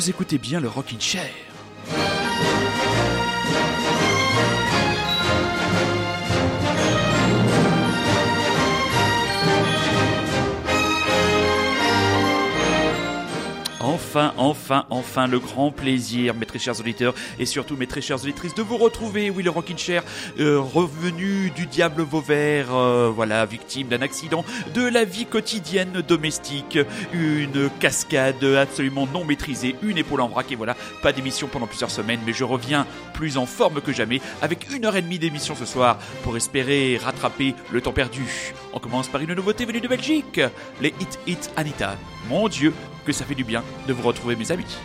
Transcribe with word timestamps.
vous 0.00 0.08
écoutez 0.08 0.38
bien 0.38 0.60
le 0.60 0.68
Rockin' 0.68 0.98
Chair. 0.98 1.49
Enfin, 14.10 14.34
enfin, 14.38 14.86
enfin, 14.90 15.28
le 15.28 15.38
grand 15.38 15.70
plaisir, 15.70 16.34
mes 16.34 16.44
très 16.44 16.58
chers 16.58 16.80
auditeurs, 16.80 17.14
et 17.38 17.46
surtout 17.46 17.76
mes 17.76 17.86
très 17.86 18.00
chères 18.00 18.20
auditrices, 18.20 18.56
de 18.56 18.62
vous 18.62 18.76
retrouver. 18.76 19.30
Oui, 19.30 19.44
le 19.44 19.52
euh, 20.40 20.58
revenu 20.58 21.50
du 21.50 21.66
diable 21.66 22.02
Vauvert, 22.02 22.74
euh, 22.74 23.12
voilà, 23.14 23.46
victime 23.46 23.86
d'un 23.86 24.02
accident, 24.02 24.44
de 24.74 24.82
la 24.82 25.04
vie 25.04 25.26
quotidienne 25.26 26.02
domestique, 26.08 26.76
une 27.12 27.70
cascade 27.78 28.42
absolument 28.42 29.06
non 29.06 29.24
maîtrisée, 29.24 29.76
une 29.80 29.98
épaule 29.98 30.22
en 30.22 30.28
vrac, 30.28 30.50
et 30.50 30.56
voilà, 30.56 30.74
pas 31.02 31.12
d'émission 31.12 31.46
pendant 31.46 31.68
plusieurs 31.68 31.92
semaines, 31.92 32.18
mais 32.26 32.32
je 32.32 32.42
reviens 32.42 32.88
plus 33.14 33.36
en 33.36 33.46
forme 33.46 33.80
que 33.80 33.92
jamais, 33.92 34.20
avec 34.42 34.74
une 34.74 34.86
heure 34.86 34.96
et 34.96 35.02
demie 35.02 35.20
d'émission 35.20 35.54
ce 35.54 35.66
soir, 35.66 36.00
pour 36.24 36.36
espérer 36.36 36.98
rattraper 37.00 37.54
le 37.70 37.80
temps 37.80 37.92
perdu. 37.92 38.54
On 38.72 38.80
commence 38.80 39.06
par 39.06 39.20
une 39.20 39.34
nouveauté 39.34 39.66
venue 39.66 39.80
de 39.80 39.86
Belgique, 39.86 40.40
les 40.80 40.94
Hit 41.00 41.18
Hit 41.28 41.50
Anita. 41.56 41.96
Mon 42.28 42.48
Dieu, 42.48 42.74
que 43.10 43.16
ça 43.16 43.24
fait 43.24 43.34
du 43.34 43.42
bien 43.44 43.64
de 43.88 43.92
vous 43.92 44.02
retrouver 44.02 44.36
mes 44.36 44.52
amis. 44.52 44.78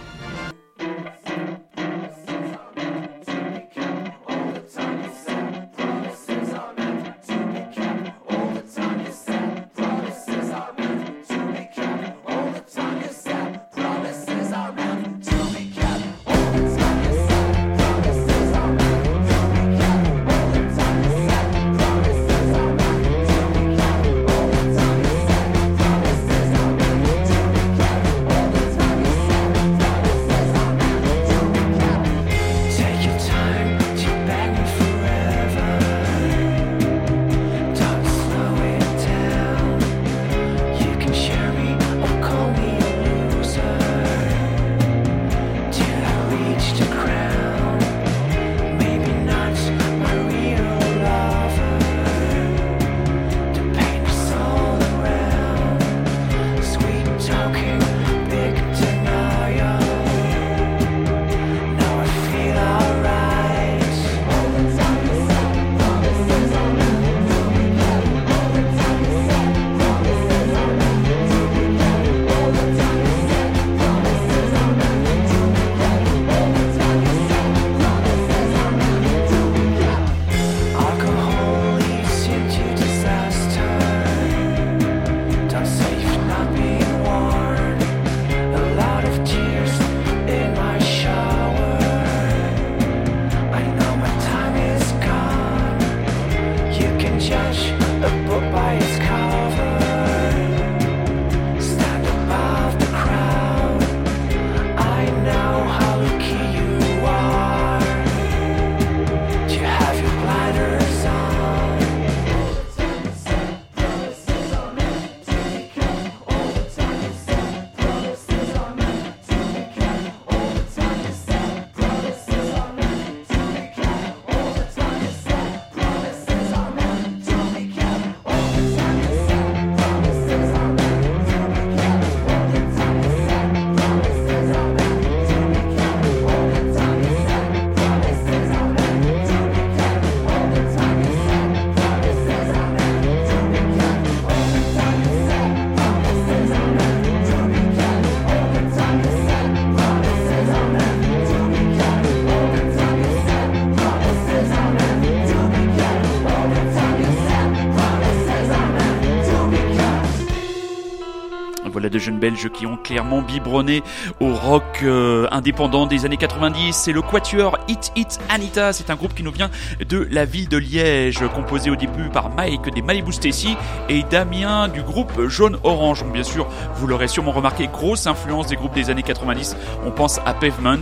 Jeunes 162.06 162.20
Belges 162.20 162.50
qui 162.54 162.68
ont 162.68 162.78
clairement 162.78 163.22
biberonné 163.24 163.82
au 164.20 164.34
rock 164.34 164.64
euh, 164.84 165.28
indépendant 165.32 165.88
des 165.88 166.06
années 166.06 166.18
90. 166.18 166.72
C'est 166.74 166.92
le 166.92 167.02
Quatuor 167.02 167.58
Hit 167.68 167.92
Hit 167.96 168.20
Anita. 168.30 168.74
C'est 168.74 168.92
un 168.92 168.96
groupe 168.96 169.16
qui 169.16 169.24
nous 169.24 169.32
vient 169.32 169.50
de 169.88 170.08
la 170.12 170.26
ville 170.26 170.48
de 170.48 170.58
Liège, 170.58 171.24
composé 171.34 171.72
au 171.72 171.76
début 171.76 172.10
par 172.10 172.30
Mike 172.30 172.74
des 172.74 172.84
Malibu 172.84 173.12
Stacy 173.12 173.58
et 173.90 174.04
Damien 174.04 174.68
du 174.68 174.84
groupe 174.84 175.28
Jaune 175.28 175.58
Orange. 175.64 176.04
Donc, 176.04 176.14
bien 176.14 176.24
sûr, 176.24 176.48
vous 176.76 176.86
l'aurez 176.86 177.08
sûrement 177.08 177.32
remarqué, 177.32 177.68
grosse 177.68 178.06
influence 178.06 178.48
des 178.48 178.56
groupes 178.56 178.76
des 178.76 178.92
années 178.92 179.04
90. 179.04 179.58
On 179.86 179.92
pense 179.92 180.20
à 180.26 180.36
Pavement. 180.36 180.76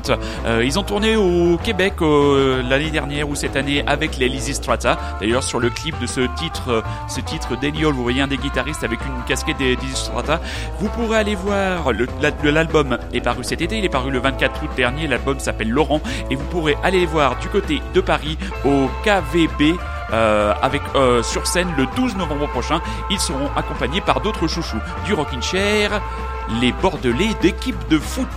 Euh, 0.45 0.62
ils 0.66 0.78
ont 0.78 0.83
tourné 0.83 1.16
au 1.16 1.57
Québec 1.57 1.94
euh, 2.01 2.62
l'année 2.63 2.91
dernière 2.91 3.29
ou 3.29 3.35
cette 3.35 3.56
année 3.56 3.83
avec 3.88 4.17
les 4.17 4.28
Lizzy 4.28 4.56
Strata. 4.56 4.97
D'ailleurs, 5.22 5.44
sur 5.44 5.62
le 5.62 5.69
clip 5.69 5.97
de 6.01 6.07
ce 6.07 6.22
titre, 6.35 6.83
ce 7.07 7.22
titre 7.22 7.53
Hall, 7.53 7.94
vous 7.94 8.03
voyez 8.03 8.22
un 8.22 8.28
des 8.28 8.38
guitaristes 8.38 8.83
avec 8.83 9.00
une 9.06 9.24
casquette 9.25 9.57
des 9.57 9.77
Lizzy 9.77 9.95
Strata. 9.95 10.42
Vous 10.80 10.89
pourrez 10.89 11.12
aller 11.15 11.36
voir 11.36 11.92
le- 11.92 12.07
l'album 12.44 12.98
est 13.13 13.21
paru 13.21 13.44
cet 13.44 13.62
été, 13.62 13.77
il 13.77 13.86
est 13.86 13.89
paru 13.89 14.12
le 14.12 14.19
24 14.19 14.63
août 14.63 14.69
dernier. 14.75 15.07
L'album 15.07 15.39
s'appelle 15.39 15.69
Laurent 15.69 16.01
et 16.30 16.36
vous 16.36 16.44
pourrez 16.45 16.75
aller 16.83 17.06
voir 17.06 17.38
du 17.39 17.48
côté 17.50 17.81
de 17.94 18.01
Paris 18.01 18.38
au 18.65 18.89
KVB. 19.04 19.75
euh, 20.12 20.54
avec 20.62 20.81
euh, 20.95 21.24
sur 21.24 21.48
scène 21.48 21.69
le 21.75 21.88
12 21.95 22.15
novembre 22.18 22.48
prochain, 22.50 22.81
ils 23.10 23.19
seront 23.19 23.50
accompagnés 23.56 24.01
par 24.01 24.21
d'autres 24.21 24.48
chouchous 24.48 24.77
du 25.06 25.13
Rockin' 25.15 25.42
Chair, 25.42 26.01
les 26.62 26.71
Bordelais 26.71 27.31
d'équipe 27.42 27.88
de 27.89 27.98
foot. 27.98 28.27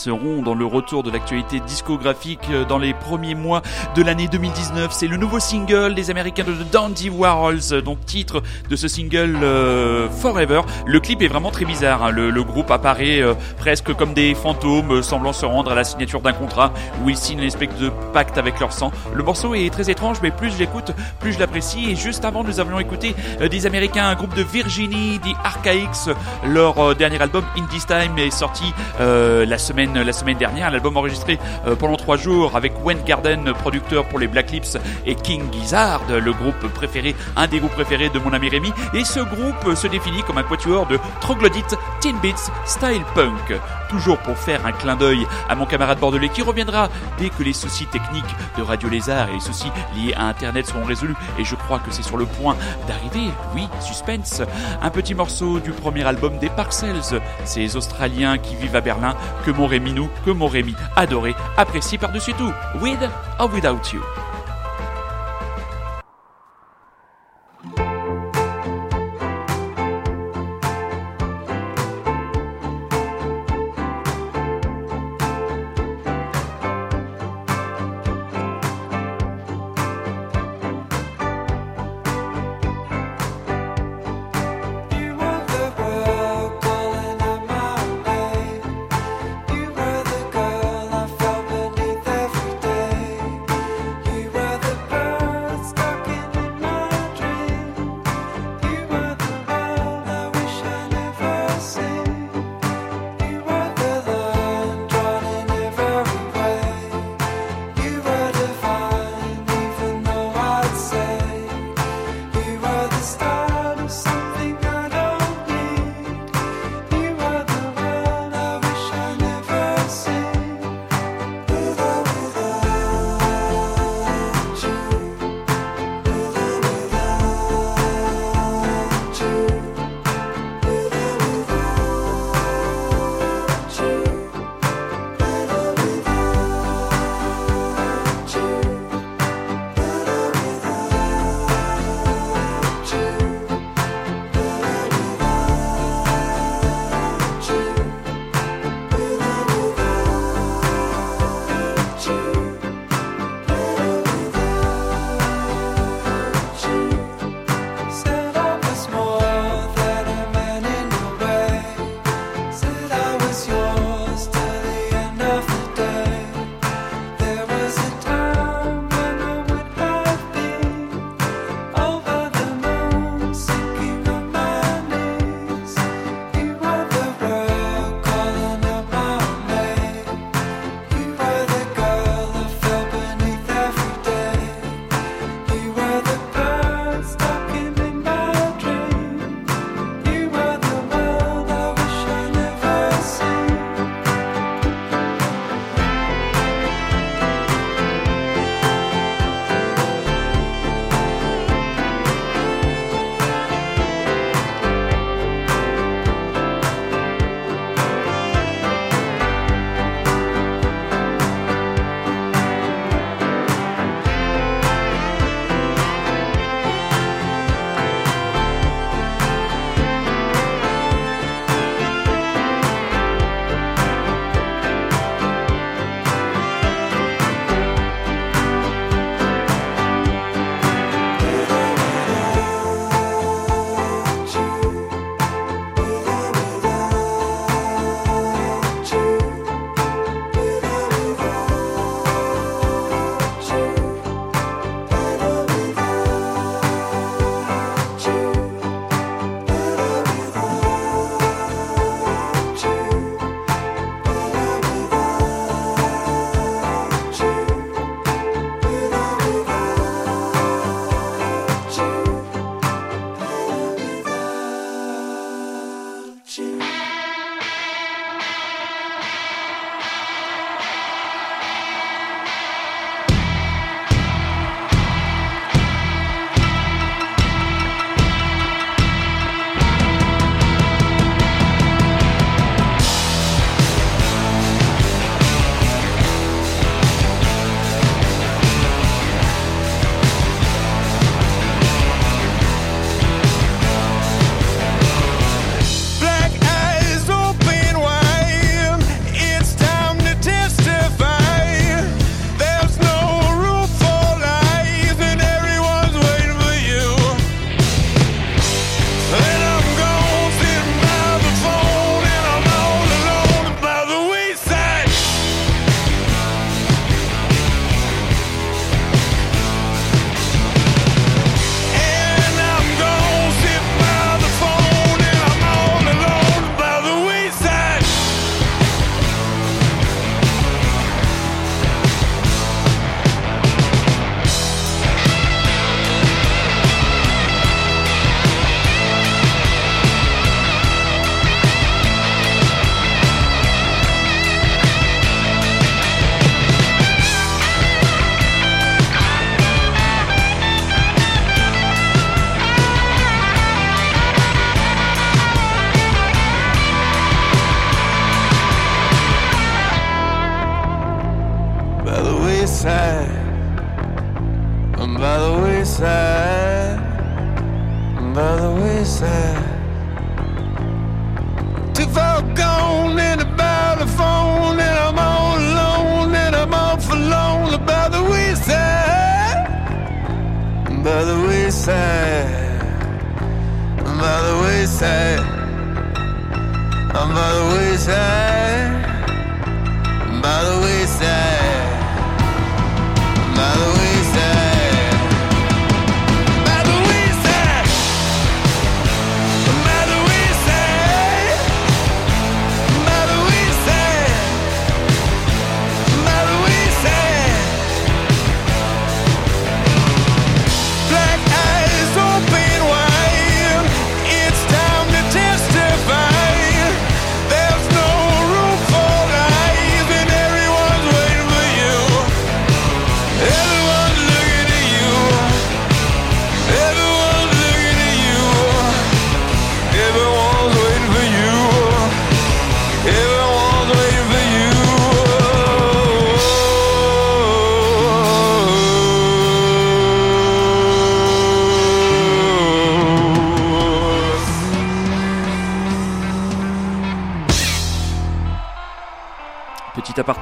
Seront 0.00 0.40
dans 0.40 0.54
le 0.54 0.64
retour 0.64 1.02
de 1.02 1.10
l'actualité 1.10 1.60
discographique 1.60 2.40
euh, 2.50 2.64
dans 2.64 2.78
les 2.78 2.94
premiers 2.94 3.34
mois 3.34 3.60
de 3.94 4.02
l'année 4.02 4.28
2019. 4.28 4.90
C'est 4.92 5.06
le 5.06 5.18
nouveau 5.18 5.38
single 5.40 5.94
des 5.94 6.10
Américains 6.10 6.44
de 6.44 6.54
Dandy 6.72 7.10
Warhols, 7.10 7.82
donc 7.84 8.04
titre 8.06 8.42
de 8.70 8.76
ce 8.76 8.88
single 8.88 9.36
euh, 9.42 10.08
Forever. 10.08 10.62
Le 10.86 11.00
clip 11.00 11.20
est 11.20 11.28
vraiment 11.28 11.50
très 11.50 11.66
bizarre. 11.66 12.02
hein. 12.02 12.10
Le, 12.10 12.42
groupe 12.42 12.70
apparaît 12.70 13.20
euh, 13.20 13.34
presque 13.58 13.92
comme 13.94 14.14
des 14.14 14.34
fantômes, 14.34 15.02
semblant 15.02 15.34
se 15.34 15.44
rendre 15.44 15.70
à 15.70 15.74
la 15.74 15.84
signature 15.84 16.22
d'un 16.22 16.32
contrat 16.32 16.72
où 17.04 17.10
ils 17.10 17.16
signent 17.18 17.40
une 17.40 17.44
espèce 17.44 17.76
de 17.78 17.90
pacte 18.14 18.38
avec 18.38 18.58
leur 18.58 18.72
sang. 18.72 18.92
Le 19.14 19.22
morceau 19.22 19.54
est 19.54 19.70
très 19.70 19.90
étrange, 19.90 20.16
mais 20.22 20.30
plus 20.30 20.50
je 20.50 20.58
l'écoute, 20.58 20.92
plus 21.18 21.34
je 21.34 21.38
l'apprécie. 21.38 21.90
Et 21.90 21.96
juste 21.96 22.24
avant, 22.24 22.42
nous 22.42 22.58
avions 22.58 22.80
écouté 22.80 23.14
des 23.50 23.66
Américains, 23.66 24.08
un 24.08 24.14
groupe 24.14 24.34
de 24.34 24.42
Virginie, 24.42 25.20
The 25.20 25.36
Archaics. 25.44 26.16
Leur 26.46 26.96
dernier 26.96 27.20
album, 27.20 27.44
In 27.58 27.66
This 27.66 27.86
Time, 27.86 28.18
est 28.18 28.30
sorti 28.30 28.72
la 28.98 29.58
semaine 29.58 29.89
la 29.94 30.12
semaine 30.12 30.38
dernière. 30.38 30.70
L'album 30.70 30.96
enregistré 30.96 31.38
euh, 31.66 31.76
pendant 31.76 31.96
trois 31.96 32.16
jours 32.16 32.56
avec 32.56 32.72
Wayne 32.84 33.02
Garden, 33.04 33.52
producteur 33.52 34.04
pour 34.06 34.18
les 34.18 34.26
Black 34.26 34.50
Lips, 34.50 34.78
et 35.06 35.14
King 35.14 35.42
Gizzard, 35.52 36.02
le 36.08 36.32
groupe 36.32 36.68
préféré, 36.74 37.14
un 37.36 37.46
des 37.46 37.58
groupes 37.58 37.72
préférés 37.72 38.08
de 38.08 38.18
mon 38.18 38.32
ami 38.32 38.48
Rémi. 38.48 38.72
Et 38.94 39.04
ce 39.04 39.20
groupe 39.20 39.74
se 39.74 39.86
définit 39.86 40.22
comme 40.22 40.38
un 40.38 40.42
quatuor 40.42 40.86
de 40.86 40.98
troglodytes, 41.20 41.76
teen 42.00 42.16
beats, 42.20 42.50
style 42.64 43.04
punk. 43.14 43.58
Toujours 43.88 44.18
pour 44.18 44.36
faire 44.38 44.64
un 44.64 44.72
clin 44.72 44.96
d'œil 44.96 45.26
à 45.48 45.54
mon 45.54 45.66
camarade 45.66 45.98
bordelais 45.98 46.28
qui 46.28 46.42
reviendra 46.42 46.88
dès 47.18 47.30
que 47.30 47.42
les 47.42 47.52
soucis 47.52 47.86
techniques 47.86 48.24
de 48.56 48.62
Radio 48.62 48.88
Lézard 48.88 49.28
et 49.28 49.34
les 49.34 49.40
soucis 49.40 49.70
liés 49.96 50.14
à 50.14 50.26
Internet 50.26 50.66
seront 50.66 50.84
résolus. 50.84 51.16
Et 51.38 51.44
je 51.44 51.56
crois 51.56 51.78
que 51.80 51.90
c'est 51.90 52.02
sur 52.02 52.16
le 52.16 52.26
point 52.26 52.56
d'arriver. 52.86 53.30
Oui, 53.54 53.68
suspense. 53.80 54.42
Un 54.80 54.90
petit 54.90 55.14
morceau 55.14 55.58
du 55.58 55.72
premier 55.72 56.04
album 56.04 56.38
des 56.38 56.50
Parcels. 56.50 57.20
Ces 57.44 57.76
Australiens 57.76 58.38
qui 58.38 58.54
vivent 58.54 58.76
à 58.76 58.80
Berlin, 58.80 59.14
que 59.44 59.50
mon 59.50 59.66
Rémi 59.66 59.92
nous, 59.92 60.08
que 60.24 60.30
mon 60.30 60.46
Rémi 60.46 60.74
adoré, 60.96 61.34
apprécie 61.56 61.98
par-dessus 61.98 62.34
tout. 62.34 62.52
With 62.80 63.00
or 63.38 63.50
without. 63.52 63.80
You 63.92 64.29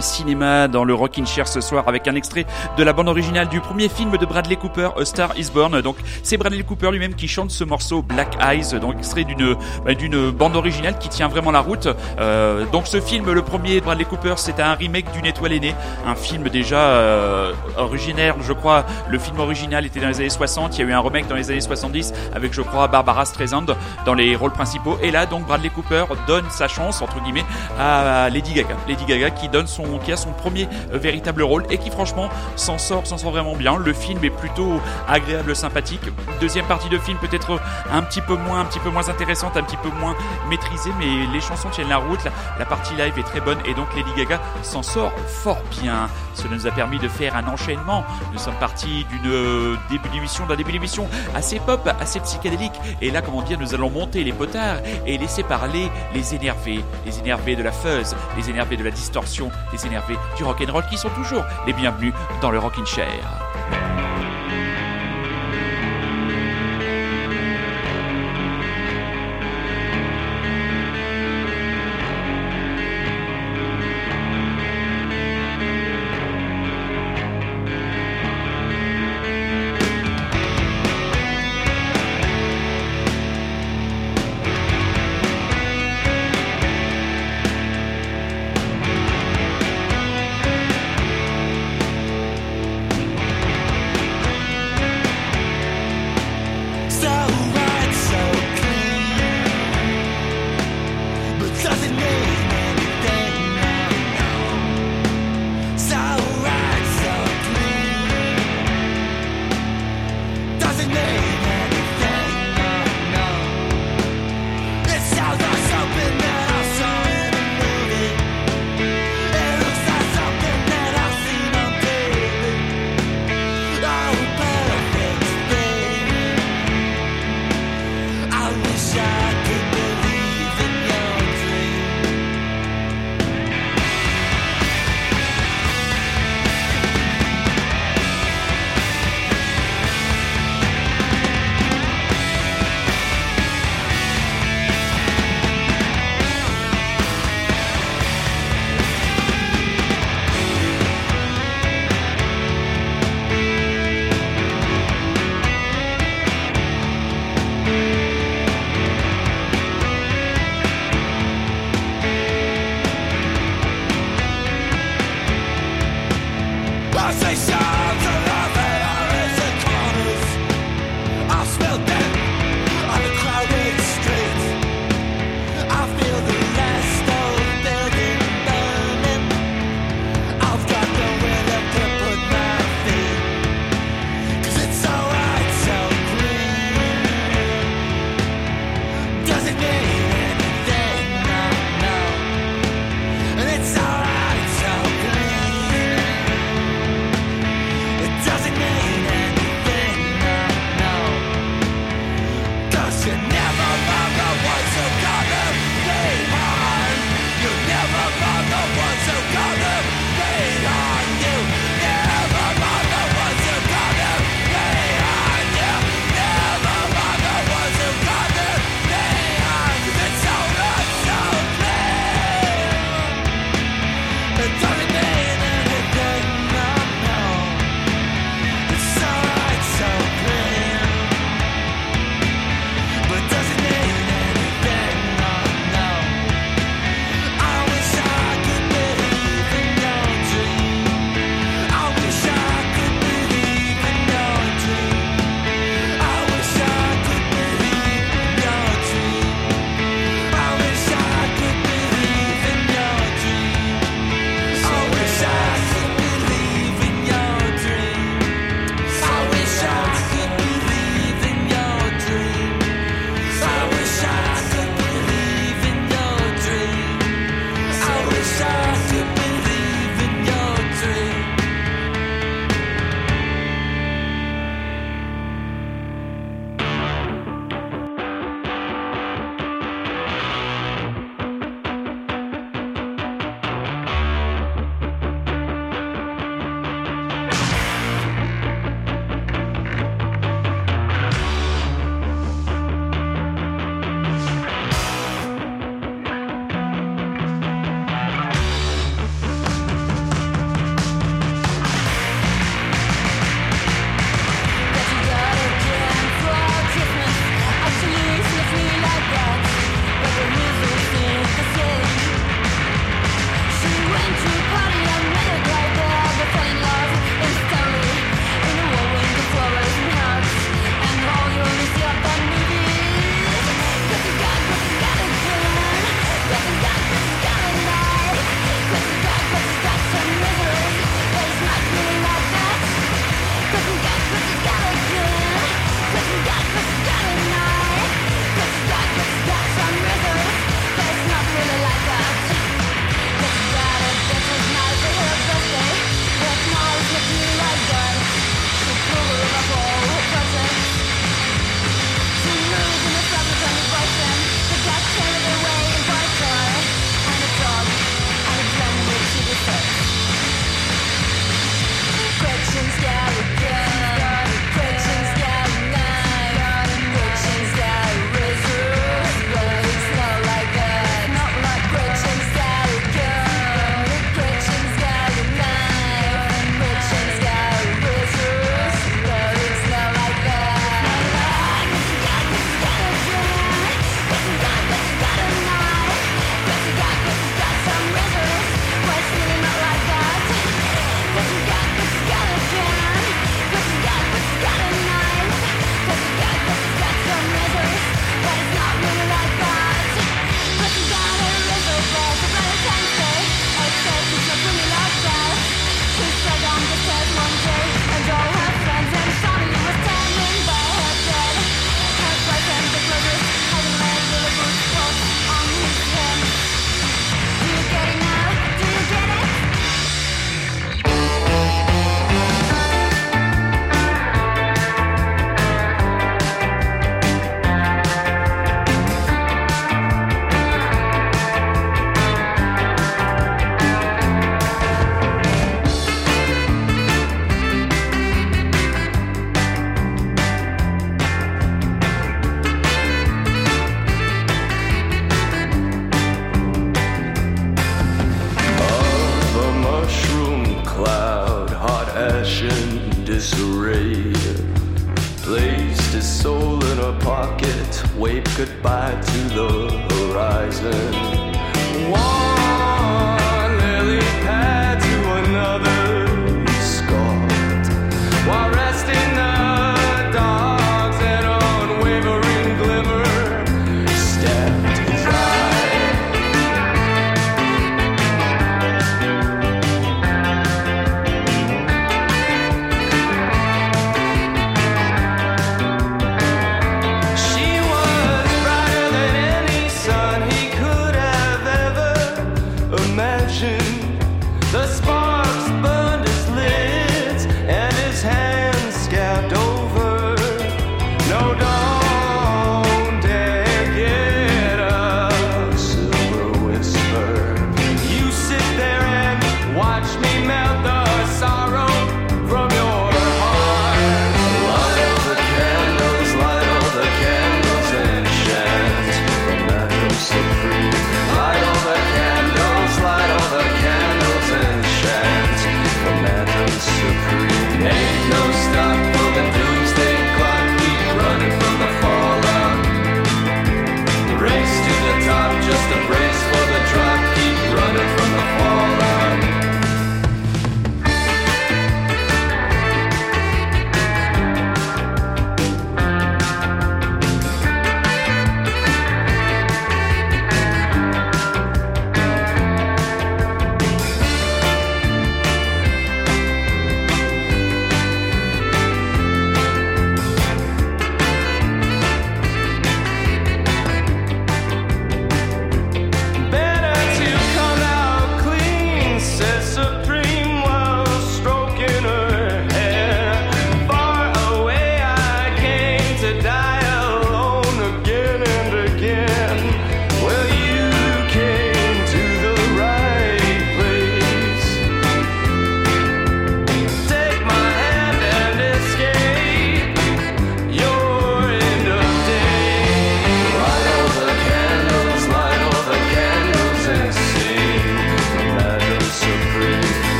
Cinéma 0.00 0.68
dans 0.68 0.84
le 0.84 0.94
Rockin' 0.94 1.26
Chair 1.26 1.48
ce 1.48 1.60
soir 1.60 1.84
avec 1.88 2.08
un 2.08 2.14
extrait 2.14 2.46
de 2.76 2.82
la 2.82 2.92
bande 2.92 3.08
originale 3.08 3.48
du 3.48 3.60
premier 3.60 3.88
film 3.88 4.16
de 4.16 4.26
Bradley 4.26 4.56
Cooper, 4.56 4.90
A 4.98 5.04
Star 5.04 5.38
Is 5.38 5.50
Born. 5.52 5.80
Donc 5.80 5.96
c'est 6.22 6.36
Bradley 6.36 6.62
Cooper 6.62 6.90
lui-même 6.90 7.14
qui 7.14 7.28
chante 7.28 7.50
ce 7.50 7.64
morceau 7.64 8.02
Black 8.02 8.36
Eyes, 8.42 8.78
donc 8.80 8.96
extrait 8.98 9.24
d'une 9.24 9.56
bah, 9.84 9.94
d'une 9.94 10.30
bande 10.30 10.56
originale 10.56 10.98
qui 10.98 11.08
tient 11.08 11.28
vraiment 11.28 11.50
la 11.50 11.60
route. 11.60 11.88
Euh, 12.18 12.64
donc 12.72 12.86
ce 12.86 13.00
film, 13.00 13.30
le 13.30 13.42
premier 13.42 13.80
Bradley 13.80 14.04
Cooper, 14.04 14.34
c'est 14.36 14.60
un 14.60 14.74
remake 14.74 15.10
d'une 15.12 15.26
étoile 15.26 15.52
aînée, 15.52 15.74
un 16.06 16.14
film 16.14 16.48
déjà 16.48 16.78
euh, 16.78 17.52
originaire, 17.76 18.36
je 18.40 18.52
crois. 18.52 18.84
Le 19.08 19.18
film 19.18 19.38
original 19.40 19.86
était 19.86 20.00
dans 20.00 20.08
les 20.08 20.20
années 20.20 20.30
60, 20.30 20.78
il 20.78 20.80
y 20.80 20.84
a 20.84 20.88
eu 20.88 20.92
un 20.92 21.00
remake 21.00 21.28
dans 21.28 21.36
les 21.36 21.50
années 21.50 21.60
70 21.60 22.12
avec 22.34 22.52
je 22.52 22.62
crois 22.62 22.88
Barbara 22.88 23.24
Streisand 23.24 23.66
dans 24.06 24.14
les 24.14 24.36
rôles 24.36 24.52
principaux. 24.52 24.98
Et 25.02 25.10
là 25.10 25.26
donc 25.26 25.46
Bradley 25.46 25.70
Cooper 25.70 26.04
donne 26.26 26.44
sa 26.50 26.68
chance 26.68 27.02
entre 27.02 27.20
guillemets 27.22 27.44
à 27.78 28.28
Lady 28.30 28.52
Gaga. 28.52 28.76
Lady 28.88 29.04
Gaga 29.04 29.30
qui 29.30 29.48
donne 29.48 29.66
son 29.66 29.89
qui 29.98 30.12
a 30.12 30.16
son 30.16 30.32
premier 30.32 30.68
euh, 30.92 30.98
véritable 30.98 31.42
rôle 31.42 31.64
et 31.70 31.78
qui 31.78 31.90
franchement 31.90 32.28
s'en 32.56 32.78
sort 32.78 33.06
s'en 33.06 33.18
sort 33.18 33.32
vraiment 33.32 33.56
bien. 33.56 33.76
Le 33.76 33.92
film 33.92 34.24
est 34.24 34.30
plutôt 34.30 34.80
agréable, 35.08 35.54
sympathique. 35.56 36.02
Deuxième 36.40 36.66
partie 36.66 36.88
de 36.88 36.98
film 36.98 37.18
peut-être 37.18 37.60
un 37.90 38.02
petit 38.02 38.20
peu 38.20 38.36
moins 38.36 38.60
un 38.60 38.64
petit 38.64 38.80
peu 38.80 38.90
moins 38.90 39.08
intéressante, 39.08 39.56
un 39.56 39.62
petit 39.62 39.76
peu 39.78 39.90
moins 40.00 40.14
maîtrisée, 40.48 40.90
mais 40.98 41.26
les 41.32 41.40
chansons 41.40 41.68
tiennent 41.70 41.88
la 41.88 41.98
route. 41.98 42.22
La, 42.24 42.30
la 42.58 42.64
partie 42.64 42.94
live 42.94 43.14
est 43.18 43.22
très 43.22 43.40
bonne 43.40 43.58
et 43.64 43.74
donc 43.74 43.88
Lady 43.96 44.10
Gaga 44.16 44.40
s'en 44.62 44.82
sort 44.82 45.12
fort 45.26 45.62
bien. 45.80 46.08
Cela 46.34 46.54
nous 46.54 46.66
a 46.66 46.70
permis 46.70 46.98
de 46.98 47.08
faire 47.08 47.36
un 47.36 47.46
enchaînement. 47.48 48.04
Nous 48.32 48.38
sommes 48.38 48.54
partis 48.54 49.04
d'une 49.10 49.32
euh, 49.32 49.76
début 49.90 50.08
d'émission, 50.10 50.46
d'un 50.46 50.56
début 50.56 50.72
d'émission 50.72 51.08
assez 51.34 51.58
pop, 51.58 51.88
assez 52.00 52.20
psychédélique. 52.20 52.72
Et 53.00 53.10
là, 53.10 53.22
comment 53.22 53.42
dire, 53.42 53.58
nous 53.58 53.74
allons 53.74 53.90
monter 53.90 54.24
les 54.24 54.32
potards 54.32 54.78
et 55.06 55.18
laisser 55.18 55.42
parler 55.42 55.90
les 56.14 56.34
énervés, 56.34 56.84
les 57.04 57.18
énervés 57.18 57.56
de 57.56 57.62
la 57.62 57.72
fuzz, 57.72 58.14
les 58.36 58.50
énervés 58.50 58.76
de 58.76 58.84
la 58.84 58.90
distorsion, 58.90 59.50
les 59.72 59.79
énervés 59.86 60.16
du 60.36 60.44
rock'n'roll 60.44 60.84
qui 60.86 60.96
sont 60.96 61.10
toujours 61.10 61.44
les 61.66 61.72
bienvenus 61.72 62.14
dans 62.40 62.50
le 62.50 62.58
Rockin' 62.58 62.86
Chair. 62.86 63.79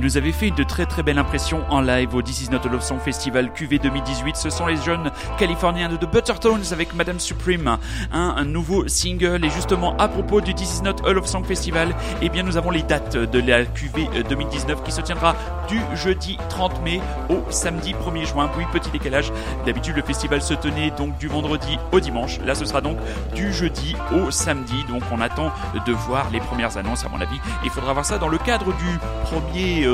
Nous 0.00 0.16
avait 0.16 0.32
fait 0.32 0.48
une 0.48 0.64
très 0.64 0.86
très 0.86 1.02
belle 1.02 1.18
impression 1.18 1.62
en 1.68 1.82
live 1.82 2.14
au 2.14 2.22
This 2.22 2.40
Is 2.40 2.50
Not 2.50 2.60
a 2.64 2.68
Love 2.70 2.80
Song 2.80 2.98
Festival 2.98 3.52
QV 3.52 3.78
2018. 3.80 4.34
Ce 4.34 4.48
sont 4.48 4.64
les 4.64 4.76
jeunes 4.76 5.10
californiens 5.36 5.90
de 5.90 5.96
The 5.98 6.10
Buttertones 6.10 6.62
avec 6.72 6.94
Madame 6.94 7.20
Supreme, 7.20 7.76
un, 8.10 8.34
un 8.34 8.44
nouveau 8.46 8.88
single. 8.88 9.44
Et 9.44 9.50
justement, 9.50 9.94
à 9.98 10.08
propos 10.08 10.40
du 10.40 10.54
This 10.54 10.78
Is 10.78 10.82
Not 10.82 11.06
a 11.06 11.12
Love 11.12 11.26
Song 11.26 11.44
Festival, 11.44 11.94
eh 12.22 12.30
bien, 12.30 12.44
nous 12.44 12.56
avons 12.56 12.70
les 12.70 12.82
dates 12.82 13.14
de 13.14 13.40
la 13.40 13.66
QV 13.66 14.24
2019 14.26 14.82
qui 14.82 14.90
se 14.90 15.02
tiendra 15.02 15.36
du 15.68 15.78
jeudi 15.94 16.38
30 16.48 16.82
mai 16.82 17.02
au 17.28 17.44
samedi 17.50 17.92
1er 17.92 18.26
juin. 18.26 18.50
Oui, 18.56 18.64
petit 18.72 18.90
décalage. 18.90 19.30
D'habitude, 19.66 19.96
le 19.96 20.02
festival 20.02 20.40
se 20.40 20.54
tenait 20.54 20.92
donc 20.92 21.18
du 21.18 21.28
vendredi 21.28 21.76
au 21.92 22.00
dimanche. 22.00 22.40
Là, 22.46 22.54
ce 22.54 22.64
sera 22.64 22.80
donc 22.80 22.96
du 23.34 23.52
jeudi 23.52 23.94
au 24.16 24.30
samedi. 24.30 24.82
Donc, 24.88 25.02
on 25.12 25.20
attend 25.20 25.52
de 25.86 25.92
voir 25.92 26.30
les 26.32 26.40
premières 26.40 26.78
annonces, 26.78 27.04
à 27.04 27.10
mon 27.10 27.20
avis. 27.20 27.38
Il 27.64 27.70
faudra 27.70 27.92
voir 27.92 28.06
ça 28.06 28.16
dans 28.16 28.28
le 28.28 28.38
cadre 28.38 28.72
du 28.72 28.98
premier 29.24 29.84
euh, 29.84 29.89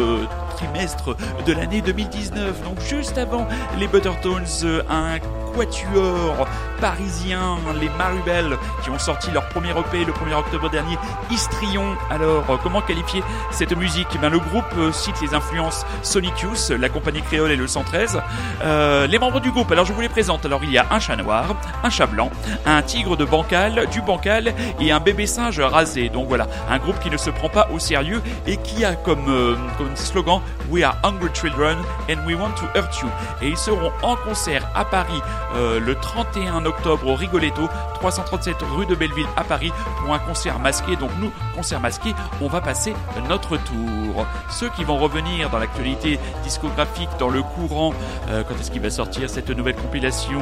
trimestre 0.56 1.16
de 1.46 1.52
l'année 1.52 1.80
2019. 1.80 2.62
Donc, 2.64 2.80
juste 2.80 3.18
avant 3.18 3.46
les 3.78 3.86
Buttertones, 3.86 4.44
euh, 4.64 4.82
un 4.88 5.18
quatuor 5.56 6.46
parisien, 6.80 7.56
les 7.80 7.88
Marubel, 7.96 8.58
qui 8.82 8.90
ont 8.90 8.98
sorti 8.98 9.30
leur 9.30 9.48
premier 9.48 9.70
EP 9.70 10.04
le 10.04 10.12
1er 10.12 10.34
octobre 10.34 10.68
dernier, 10.68 10.98
Histrion. 11.30 11.96
Alors, 12.10 12.44
euh, 12.50 12.56
comment 12.62 12.82
qualifier 12.82 13.22
cette 13.50 13.74
musique? 13.76 14.08
Bien, 14.20 14.28
Le 14.28 14.38
groupe 14.38 14.64
euh, 14.76 14.92
cite 14.92 15.20
les 15.22 15.34
influences 15.34 15.86
Sonic 16.02 16.38
Youth, 16.40 16.70
la 16.70 16.90
compagnie 16.90 17.22
créole 17.22 17.50
et 17.50 17.56
le 17.56 17.66
113. 17.66 18.20
Euh, 18.62 19.06
les 19.06 19.18
membres 19.18 19.40
du 19.40 19.50
groupe, 19.50 19.72
alors 19.72 19.86
je 19.86 19.92
vous 19.94 20.00
les 20.00 20.10
présente. 20.10 20.44
Alors, 20.44 20.62
il 20.64 20.70
y 20.70 20.78
a 20.78 20.86
un 20.90 21.00
chat 21.00 21.16
noir, 21.16 21.56
un 21.82 21.90
chat 21.90 22.06
blanc, 22.06 22.30
un 22.66 22.82
tigre 22.82 23.16
de 23.16 23.24
bancal, 23.24 23.86
du 23.90 24.02
bancal 24.02 24.52
et 24.78 24.92
un 24.92 25.00
bébé 25.00 25.26
singe 25.26 25.60
rasé. 25.60 26.10
Donc 26.10 26.28
voilà, 26.28 26.46
un 26.68 26.78
groupe 26.78 26.98
qui 27.00 27.08
ne 27.08 27.16
se 27.16 27.30
prend 27.30 27.48
pas 27.48 27.68
au 27.72 27.78
sérieux 27.78 28.22
et 28.46 28.58
qui 28.58 28.84
a 28.84 28.94
comme, 28.94 29.56
comme 29.78 29.96
slogan 29.96 30.42
We 30.70 30.82
are 30.82 30.96
hungry 31.02 31.30
children 31.32 31.78
and 32.10 32.26
we 32.26 32.34
want 32.34 32.54
to 32.56 32.66
hurt 32.74 33.00
you. 33.00 33.08
Et 33.40 33.48
ils 33.48 33.56
seront 33.56 33.92
en 34.02 34.16
concert 34.16 34.68
à 34.74 34.84
Paris 34.84 35.22
euh, 35.54 35.80
le 35.80 35.94
31 35.94 36.64
octobre 36.64 37.06
au 37.06 37.14
Rigoletto, 37.14 37.68
337 37.94 38.56
rue 38.74 38.86
de 38.86 38.94
Belleville 38.94 39.26
à 39.36 39.44
Paris 39.44 39.72
pour 40.00 40.14
un 40.14 40.18
concert 40.18 40.58
masqué. 40.58 40.96
Donc 40.96 41.10
nous, 41.20 41.30
concert 41.54 41.80
masqué, 41.80 42.14
on 42.40 42.48
va 42.48 42.60
passer 42.60 42.94
notre 43.28 43.56
tour. 43.56 44.26
Ceux 44.50 44.68
qui 44.70 44.84
vont 44.84 44.96
revenir 44.96 45.50
dans 45.50 45.58
l'actualité 45.58 46.18
discographique, 46.42 47.08
dans 47.18 47.28
le 47.28 47.42
courant, 47.42 47.92
euh, 48.28 48.42
quand 48.46 48.54
est-ce 48.60 48.70
qu'il 48.70 48.82
va 48.82 48.90
sortir 48.90 49.28
cette 49.30 49.50
nouvelle 49.50 49.76
compilation? 49.76 50.40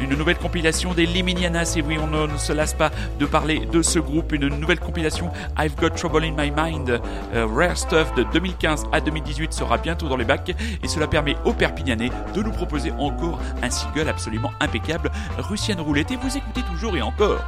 Une 0.00 0.14
nouvelle 0.14 0.38
compilation 0.38 0.94
des 0.94 1.06
Liminianas. 1.06 1.74
Et 1.76 1.82
oui, 1.82 1.98
on 2.00 2.06
ne 2.06 2.36
se 2.36 2.52
lasse 2.52 2.74
pas 2.74 2.90
de 3.18 3.26
parler 3.26 3.66
de 3.66 3.82
ce 3.82 3.98
groupe. 3.98 4.32
Une 4.32 4.48
nouvelle 4.48 4.80
compilation 4.80 5.30
I've 5.58 5.74
Got 5.76 5.90
Trouble 5.90 6.24
in 6.24 6.32
My 6.32 6.50
Mind, 6.50 7.00
euh, 7.34 7.46
Rare 7.46 7.76
Stuff 7.76 8.14
de 8.14 8.24
2015 8.32 8.86
à 8.92 9.00
2018 9.00 9.52
sera 9.52 9.78
bientôt 9.78 10.08
dans 10.08 10.16
les 10.16 10.24
bacs 10.24 10.54
et 10.82 10.88
cela 10.88 11.06
permet 11.06 11.36
aux 11.44 11.52
Perpignanais 11.52 12.10
de 12.34 12.42
nous 12.42 12.52
proposer 12.52 12.92
encore 12.98 13.38
un 13.62 13.70
single 13.70 14.08
absolument 14.08 14.45
impeccable, 14.60 15.10
Russian 15.38 15.82
Roulette. 15.82 16.10
Et 16.10 16.16
vous 16.16 16.36
écoutez 16.36 16.62
toujours 16.62 16.96
et 16.96 17.02
encore 17.02 17.40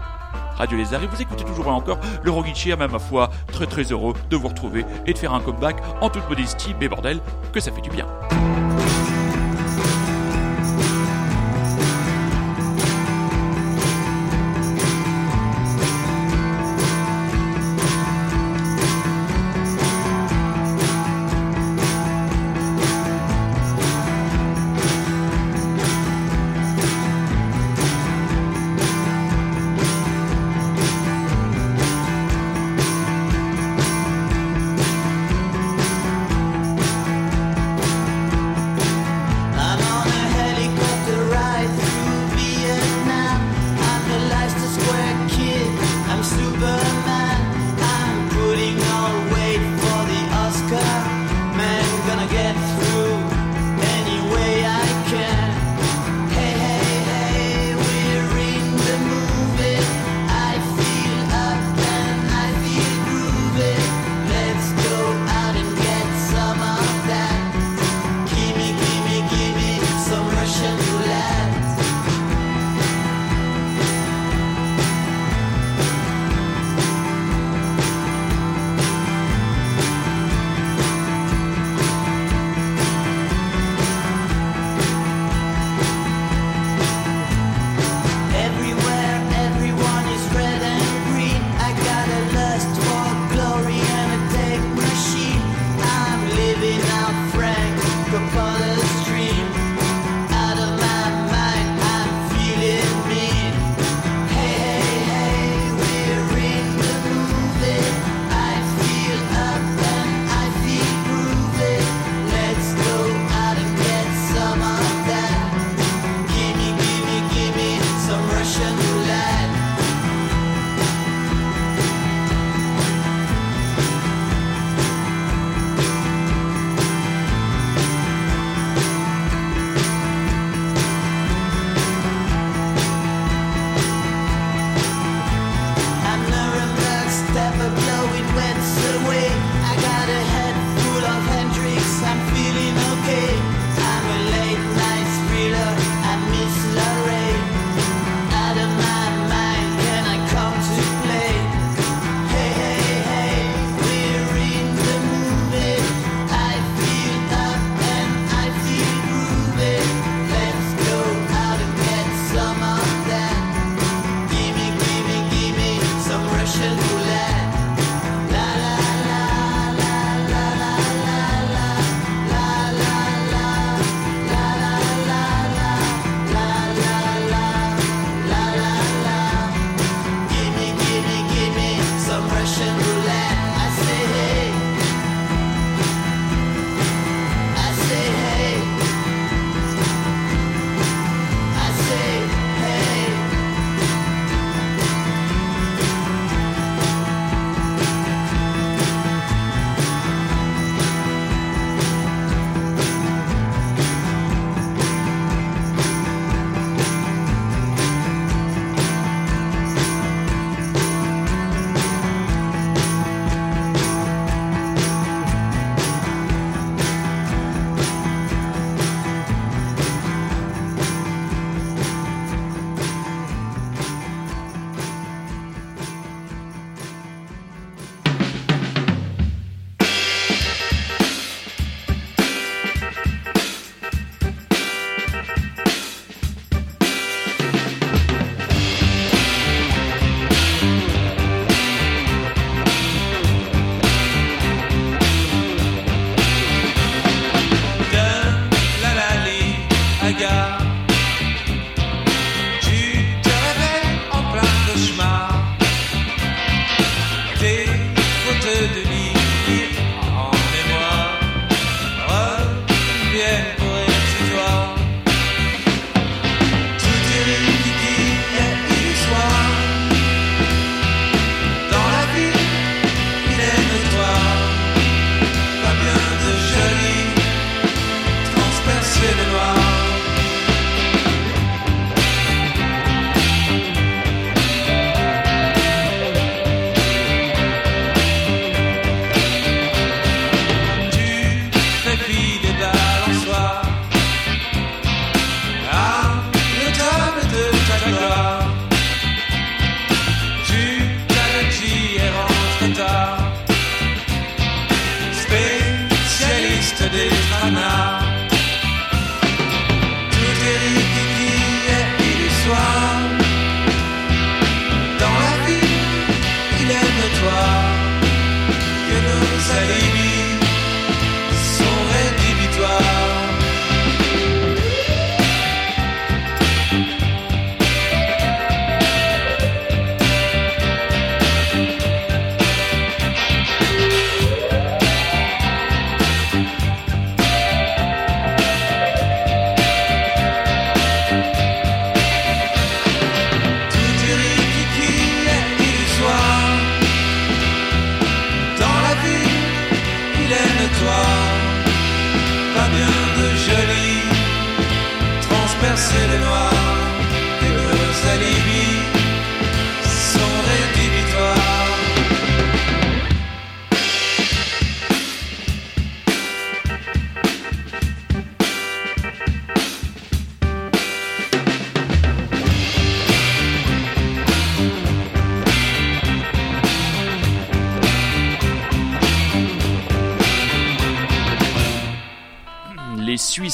Radio 0.57 0.77
Lézard 0.77 1.03
et 1.05 1.07
vous 1.07 1.23
écoutez 1.23 1.45
toujours 1.45 1.67
et 1.67 1.71
encore 1.71 1.99
le 2.23 2.33
Chair, 2.55 2.77
même 2.77 2.91
ma 2.91 2.99
foi, 2.99 3.31
très 3.53 3.67
très 3.67 3.85
heureux 3.85 4.15
de 4.29 4.37
vous 4.37 4.49
retrouver 4.49 4.85
et 5.07 5.13
de 5.13 5.19
faire 5.19 5.33
un 5.33 5.41
comeback 5.41 5.77
en 6.01 6.11
toute 6.11 6.29
modestie, 6.29 6.75
mais 6.81 6.89
bordel, 6.89 7.21
que 7.53 7.61
ça 7.61 7.71
fait 7.71 7.81
du 7.81 7.91
bien. 7.91 8.07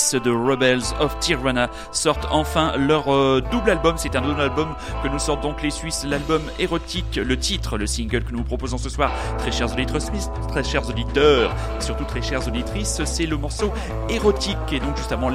Suisses 0.05 0.23
de 0.23 0.31
Rebels 0.31 0.83
of 1.01 1.19
Tirana 1.19 1.69
sortent 1.93 2.27
enfin 2.31 2.77
leur 2.77 3.13
euh, 3.13 3.43
double 3.51 3.71
album. 3.71 3.95
C'est 3.97 4.17
un 4.17 4.21
double 4.21 4.41
album 4.41 4.75
que 5.03 5.09
nous 5.09 5.19
sortent 5.19 5.43
donc 5.43 5.63
les 5.63 5.71
Suisses. 5.71 6.05
L'album 6.07 6.43
érotique, 6.59 7.17
le 7.17 7.39
titre, 7.39 7.79
le 7.79 7.87
single 7.87 8.23
que 8.23 8.33
nous 8.33 8.39
vous 8.39 8.45
proposons 8.45 8.77
ce 8.77 8.89
soir, 8.89 9.13
très 9.39 9.51
chers 9.51 9.73
auditeurs 9.73 10.03
suisses, 10.03 10.31
très 10.49 10.63
chers 10.63 10.89
auditeurs, 10.89 11.55
et 11.79 11.83
surtout 11.83 12.05
très 12.05 12.21
chères 12.21 12.47
auditrices, 12.47 13.03
c'est 13.05 13.27
le 13.27 13.37
morceau 13.37 13.73
érotique. 14.09 14.59
Et 14.73 14.81
donc 14.81 14.97
justement, 14.97 15.31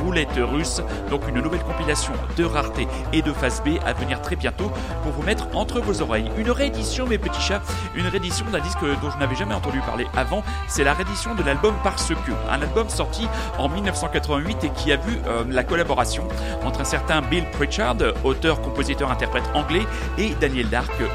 Roulette 0.00 0.38
Russe. 0.38 0.80
Donc 1.10 1.28
une 1.28 1.40
nouvelle 1.40 1.62
compilation 1.62 2.12
de 2.36 2.44
rareté 2.44 2.88
et 3.12 3.22
de 3.22 3.32
face 3.32 3.62
B 3.62 3.78
à 3.84 3.92
venir 3.92 4.22
très 4.22 4.36
bientôt 4.36 4.70
pour 5.02 5.12
vous 5.12 5.22
mettre 5.22 5.46
entre 5.54 5.80
vos 5.80 6.00
oreilles. 6.00 6.30
Une 6.38 6.50
réédition, 6.50 7.06
mes 7.06 7.18
petits 7.18 7.40
chats, 7.40 7.62
une 7.94 8.06
réédition 8.06 8.46
d'un 8.50 8.60
disque 8.60 8.80
dont 9.02 9.10
je 9.10 9.18
n'avais 9.18 9.36
jamais 9.36 9.54
entendu 9.54 9.80
parler 9.80 10.06
avant. 10.16 10.42
C'est 10.68 10.84
la 10.84 10.94
réédition 10.94 11.34
de 11.34 11.42
l'album 11.42 11.74
Parce 11.84 12.08
que, 12.08 12.32
un 12.50 12.62
album 12.62 12.88
sorti 12.88 13.28
en 13.58 13.67
1988 13.68 14.64
et 14.64 14.70
qui 14.70 14.92
a 14.92 14.96
vu 14.96 15.18
euh, 15.26 15.44
la 15.48 15.64
collaboration 15.64 16.26
entre 16.64 16.80
un 16.80 16.84
certain 16.84 17.20
Bill 17.22 17.44
Pritchard, 17.50 17.96
auteur, 18.24 18.60
compositeur, 18.60 19.10
interprète 19.10 19.44
anglais, 19.54 19.86
et 20.16 20.30
Daniel 20.40 20.68
Dark, 20.68 20.90
euh, 21.00 21.06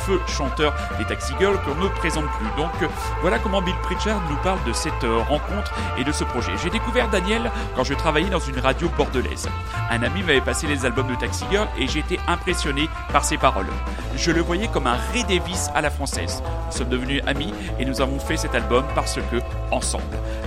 feu 0.00 0.20
chanteur 0.26 0.74
des 0.98 1.04
Taxi 1.04 1.32
Girls 1.38 1.58
qu'on 1.64 1.74
ne 1.82 1.88
présente 1.88 2.26
plus. 2.38 2.62
Donc 2.62 2.70
euh, 2.82 2.86
voilà 3.20 3.38
comment 3.38 3.62
Bill 3.62 3.74
Pritchard 3.82 4.20
nous 4.28 4.36
parle 4.42 4.62
de 4.66 4.72
cette 4.72 5.04
rencontre 5.28 5.72
et 5.98 6.04
de 6.04 6.12
ce 6.12 6.24
projet. 6.24 6.52
J'ai 6.62 6.70
découvert 6.70 7.08
Daniel 7.08 7.50
quand 7.76 7.84
je 7.84 7.94
travaillais 7.94 8.30
dans 8.30 8.40
une 8.40 8.58
radio 8.58 8.88
bordelaise. 8.96 9.48
Un 9.90 10.02
ami 10.02 10.22
m'avait 10.22 10.40
passé 10.40 10.66
les 10.66 10.84
albums 10.84 11.08
de 11.08 11.14
Taxi 11.14 11.44
Girl 11.50 11.68
et 11.78 11.84
été 11.98 12.18
impressionné 12.26 12.88
par 13.12 13.24
ses 13.24 13.38
paroles. 13.38 13.66
Je 14.16 14.30
le 14.30 14.40
voyais 14.40 14.68
comme 14.68 14.86
un 14.86 14.96
Ray 15.12 15.24
Davis 15.24 15.68
à 15.74 15.80
la 15.80 15.90
française. 15.90 16.42
Nous 16.66 16.72
sommes 16.72 16.88
devenus 16.88 17.22
amis 17.26 17.52
et 17.78 17.84
nous 17.84 18.00
avons 18.00 18.18
fait 18.18 18.36
cet 18.36 18.54
album 18.54 18.84
parce 18.94 19.16
que, 19.16 19.36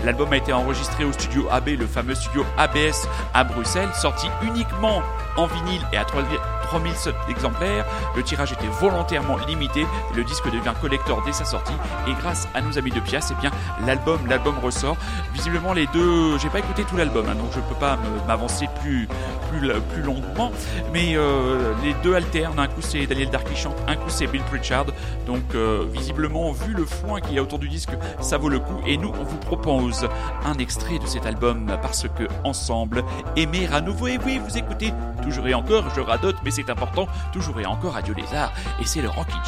L'album 0.03 0.31
a 0.33 0.37
été 0.37 0.53
enregistré 0.53 1.03
au 1.03 1.11
studio 1.11 1.47
AB, 1.51 1.69
le 1.79 1.87
fameux 1.87 2.15
studio 2.15 2.45
ABS 2.57 3.07
à 3.33 3.43
Bruxelles, 3.43 3.89
sorti 3.93 4.27
uniquement 4.43 5.01
en 5.37 5.47
vinyle 5.47 5.81
et 5.93 5.97
à 5.97 6.05
3 6.05 6.23
3000 6.65 6.93
exemplaires. 7.29 7.85
Le 8.15 8.23
tirage 8.23 8.51
était 8.51 8.67
volontairement 8.79 9.37
limité. 9.47 9.85
Le 10.15 10.23
disque 10.23 10.45
devient 10.45 10.73
collector 10.81 11.21
dès 11.25 11.31
sa 11.31 11.45
sortie. 11.45 11.73
Et 12.07 12.13
grâce 12.13 12.47
à 12.53 12.61
nos 12.61 12.77
amis 12.77 12.91
de 12.91 12.99
Pias, 12.99 13.31
eh 13.31 13.41
bien, 13.41 13.51
l'album, 13.85 14.19
l'album 14.27 14.55
ressort. 14.59 14.97
Visiblement, 15.33 15.73
les 15.73 15.87
deux, 15.87 16.37
j'ai 16.37 16.49
pas 16.49 16.59
écouté 16.59 16.83
tout 16.83 16.97
l'album, 16.97 17.25
hein, 17.29 17.35
donc 17.35 17.49
je 17.53 17.59
peux 17.59 17.75
pas 17.75 17.97
m'avancer 18.27 18.67
plus, 18.81 19.07
plus, 19.49 19.71
plus 19.93 20.01
longuement. 20.01 20.51
Mais 20.91 21.15
euh, 21.15 21.73
les 21.83 21.93
deux 22.03 22.15
alternent. 22.15 22.59
Un 22.59 22.67
coup, 22.67 22.81
c'est 22.81 23.05
Daniel 23.05 23.29
Dark 23.29 23.47
qui 23.47 23.55
chante, 23.55 23.77
un 23.87 23.95
coup, 23.95 24.09
c'est 24.09 24.27
Bill 24.27 24.41
Pritchard. 24.43 24.85
Donc, 25.27 25.43
euh, 25.53 25.85
visiblement, 25.91 26.51
vu 26.51 26.73
le 26.73 26.85
foin 26.85 27.21
qu'il 27.21 27.33
y 27.33 27.39
a 27.39 27.43
autour 27.43 27.59
du 27.59 27.69
disque, 27.69 27.91
ça 28.21 28.37
vaut 28.37 28.49
le 28.49 28.59
coup. 28.59 28.81
Et 28.87 28.97
nous, 28.97 29.11
on 29.19 29.23
vous 29.23 29.37
propose 29.37 30.07
un 30.45 30.57
extrait 30.57 30.99
de 30.99 31.05
cet 31.05 31.25
album 31.25 31.77
parce 31.81 32.03
que, 32.03 32.23
ensemble, 32.43 33.03
aimer 33.35 33.67
à 33.71 33.81
nouveau. 33.81 34.07
Et 34.07 34.19
oui, 34.25 34.39
vous 34.43 34.57
écoutez 34.57 34.93
toujours 35.25 35.47
et 35.47 35.55
encore, 35.55 35.89
je 35.95 36.01
radote, 36.01 36.37
mais 36.43 36.51
c'est 36.51 36.69
important, 36.69 37.07
toujours 37.33 37.59
et 37.59 37.65
encore 37.65 37.93
Radio 37.93 38.13
Lézard. 38.13 38.53
Et 38.79 38.85
c'est 38.85 39.01
le 39.01 39.09
Rockin' 39.09 39.43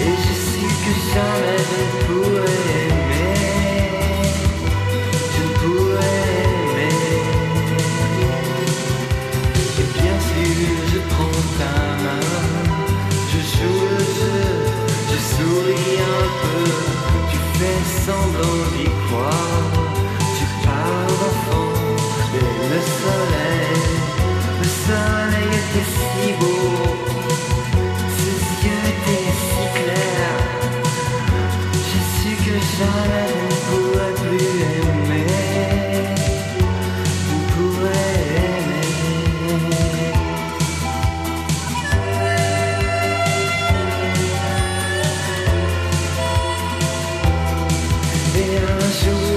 et 0.00 0.14
je 0.24 0.32
sais 0.32 0.72
que 0.82 0.92
jamais 1.12 1.60
je 1.68 1.80
ne 2.14 2.35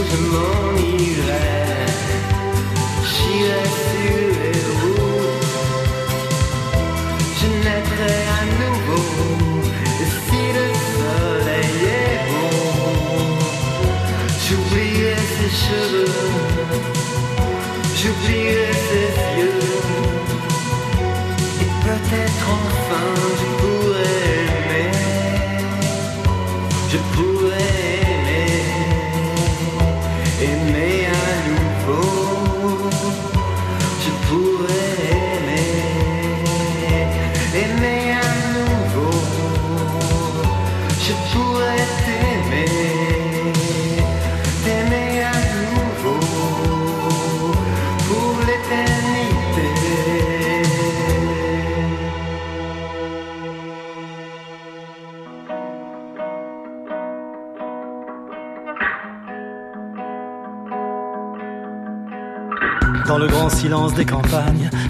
jour 0.10 0.89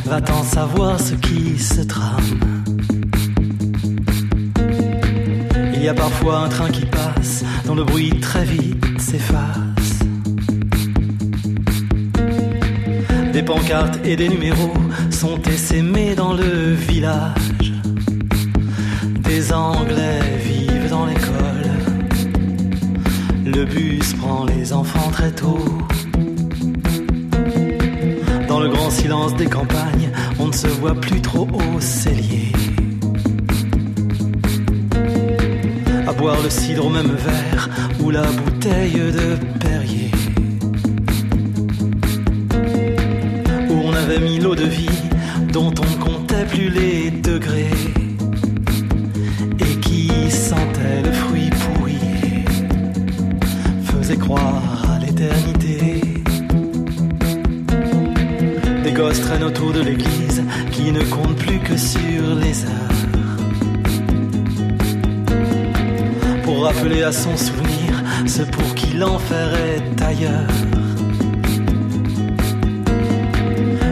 va-t'en 0.06 0.44
savoir 0.44 1.00
ce 1.00 1.14
qui 1.16 1.58
se 1.60 1.82
trame. 1.82 2.40
Il 5.76 5.84
y 5.84 5.88
a 5.88 5.94
parfois 5.94 6.40
un 6.40 6.50
train 6.50 6.70
qui 6.70 6.86
passe, 6.86 7.44
dont 7.66 7.76
le 7.76 7.84
bruit 7.84 8.20
très 8.20 8.44
vite 8.44 9.00
s'efface. 9.00 10.00
Des 13.32 13.44
pancartes 13.44 14.00
et 14.04 14.16
des 14.16 14.28
numéros 14.28 14.74
sont 15.10 15.42
essaimés 15.44 16.16
dans 16.16 16.34
le 16.34 16.74
village. 16.74 17.74
Des 19.22 19.54
Anglais 19.54 20.20
vivent 20.44 20.90
dans 20.90 21.06
l'école. 21.06 21.70
Le 23.46 23.66
bus 23.66 24.14
prend 24.16 24.46
les 24.46 24.74
enfants 24.74 25.12
très 25.12 25.32
tôt. 25.32 25.64
Dans 28.60 28.66
le 28.66 28.72
grand 28.72 28.90
silence 28.90 29.34
des 29.36 29.46
campagnes, 29.46 30.12
on 30.38 30.48
ne 30.48 30.52
se 30.52 30.68
voit 30.68 30.94
plus 30.94 31.22
trop 31.22 31.48
au 31.48 31.80
cellier. 31.80 32.52
À 36.06 36.12
boire 36.12 36.36
le 36.44 36.50
cidre 36.50 36.88
au 36.88 36.90
même 36.90 37.14
verre 37.14 37.70
ou 38.02 38.10
la 38.10 38.24
bouteille 38.24 39.00
de 39.00 39.38
Perrier. 39.60 40.12
Où 43.70 43.76
on 43.86 43.94
avait 43.94 44.20
mis 44.20 44.40
l'eau 44.40 44.56
de 44.56 44.66
vie 44.66 44.90
dont 45.54 45.70
on 45.70 46.04
comptait 46.04 46.10
comptait 46.20 46.46
plus 46.50 46.70
les 46.70 47.12
degrés 47.12 47.79
Rappeler 66.80 67.04
à 67.04 67.12
son 67.12 67.36
souvenir 67.36 67.92
ce 68.26 68.42
pour 68.42 68.74
qui 68.74 68.94
l'enfer 68.96 69.50
est 69.54 70.02
ailleurs. 70.02 70.48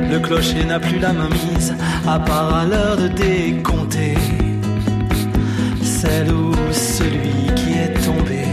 Le 0.09 0.19
clocher 0.19 0.63
n'a 0.63 0.79
plus 0.79 0.97
la 0.97 1.11
main 1.11 1.27
mise, 1.27 1.75
à 2.07 2.17
part 2.17 2.55
à 2.55 2.65
l'heure 2.65 2.95
de 2.95 3.09
décompter. 3.09 4.15
Celle 5.83 6.31
ou 6.31 6.53
celui 6.71 7.53
qui 7.57 7.73
est 7.73 7.93
tombé, 8.05 8.45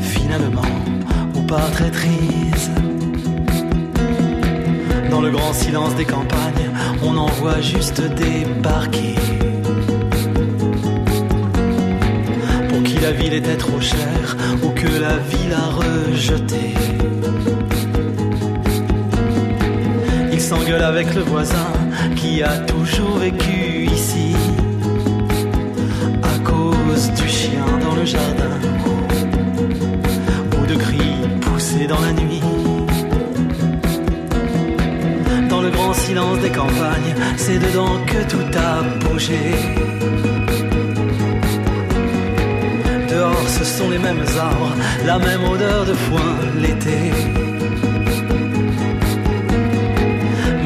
finalement, 0.00 0.62
ou 1.34 1.42
par 1.42 1.68
traîtrise. 1.72 2.70
Dans 5.10 5.20
le 5.20 5.30
grand 5.30 5.52
silence 5.52 5.96
des 5.96 6.04
campagnes, 6.04 6.70
on 7.02 7.16
en 7.16 7.26
voit 7.26 7.60
juste 7.60 8.00
débarquer. 8.14 9.16
La 13.10 13.16
ville 13.16 13.34
était 13.34 13.56
trop 13.56 13.80
chère, 13.80 14.36
ou 14.62 14.68
que 14.68 14.86
la 14.86 15.16
ville 15.16 15.52
a 15.52 15.66
rejeté. 15.82 16.74
Il 20.32 20.40
s'engueule 20.40 20.82
avec 20.82 21.12
le 21.16 21.22
voisin 21.22 21.72
qui 22.14 22.40
a 22.40 22.58
toujours 22.58 23.16
vécu 23.18 23.88
ici. 23.92 24.36
À 26.22 26.38
cause 26.50 27.10
du 27.20 27.28
chien 27.28 27.66
dans 27.82 27.96
le 27.96 28.04
jardin. 28.04 28.56
Ou 30.56 30.66
de 30.66 30.76
cris 30.76 31.16
poussés 31.40 31.88
dans 31.88 32.00
la 32.00 32.12
nuit. 32.12 32.42
Dans 35.48 35.62
le 35.62 35.70
grand 35.70 35.94
silence 35.94 36.38
des 36.38 36.50
campagnes, 36.50 37.14
c'est 37.36 37.58
dedans 37.58 37.96
que 38.06 38.20
tout 38.30 38.50
a 38.56 38.82
bougé. 39.00 40.29
Sont 43.70 43.90
les 43.90 43.98
mêmes 43.98 44.24
arbres, 44.38 44.74
la 45.06 45.18
même 45.18 45.44
odeur 45.44 45.84
de 45.84 45.94
foin 45.94 46.30
l'été. 46.60 47.00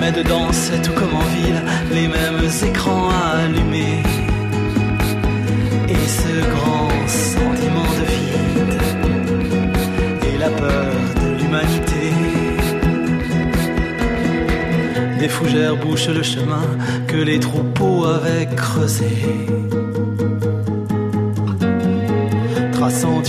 Mais 0.01 0.11
dedans, 0.11 0.49
c'est 0.53 0.81
tout 0.83 0.93
comme 0.93 1.15
en 1.15 1.29
ville, 1.37 1.61
les 1.93 2.09
mêmes 2.09 2.45
écrans 2.69 3.11
allumés. 3.35 4.03
Et 5.95 6.07
ce 6.21 6.35
grand 6.55 6.91
sentiment 7.07 7.91
de 8.01 8.05
vide, 8.15 8.77
et 10.29 10.39
la 10.39 10.51
peur 10.63 10.93
de 11.21 11.29
l'humanité. 11.39 12.05
Des 15.21 15.29
fougères 15.29 15.77
bouchent 15.77 16.15
le 16.21 16.23
chemin 16.23 16.67
que 17.07 17.17
les 17.17 17.39
troupeaux 17.39 18.05
avaient 18.05 18.49
creusé. 18.57 19.15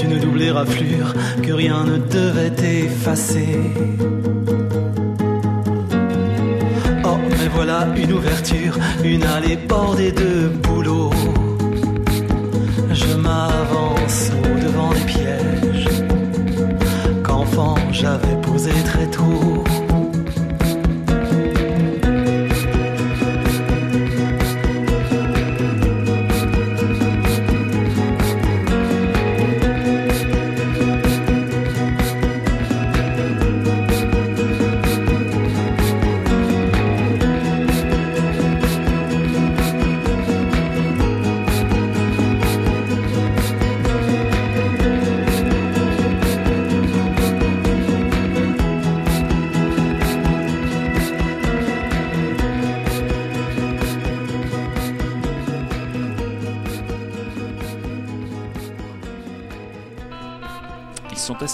Une 0.06 0.20
double 0.20 0.42
éraflure 0.42 1.14
que 1.42 1.52
rien 1.52 1.84
ne 1.84 1.98
devait 1.98 2.86
effacer. 2.86 3.60
Oh, 7.04 7.18
mais 7.30 7.48
voilà 7.54 7.88
une 7.96 8.14
ouverture, 8.14 8.78
une 9.04 9.24
allée 9.24 9.58
bordée 9.58 10.12
de 10.12 10.48
bouleaux. 10.64 10.85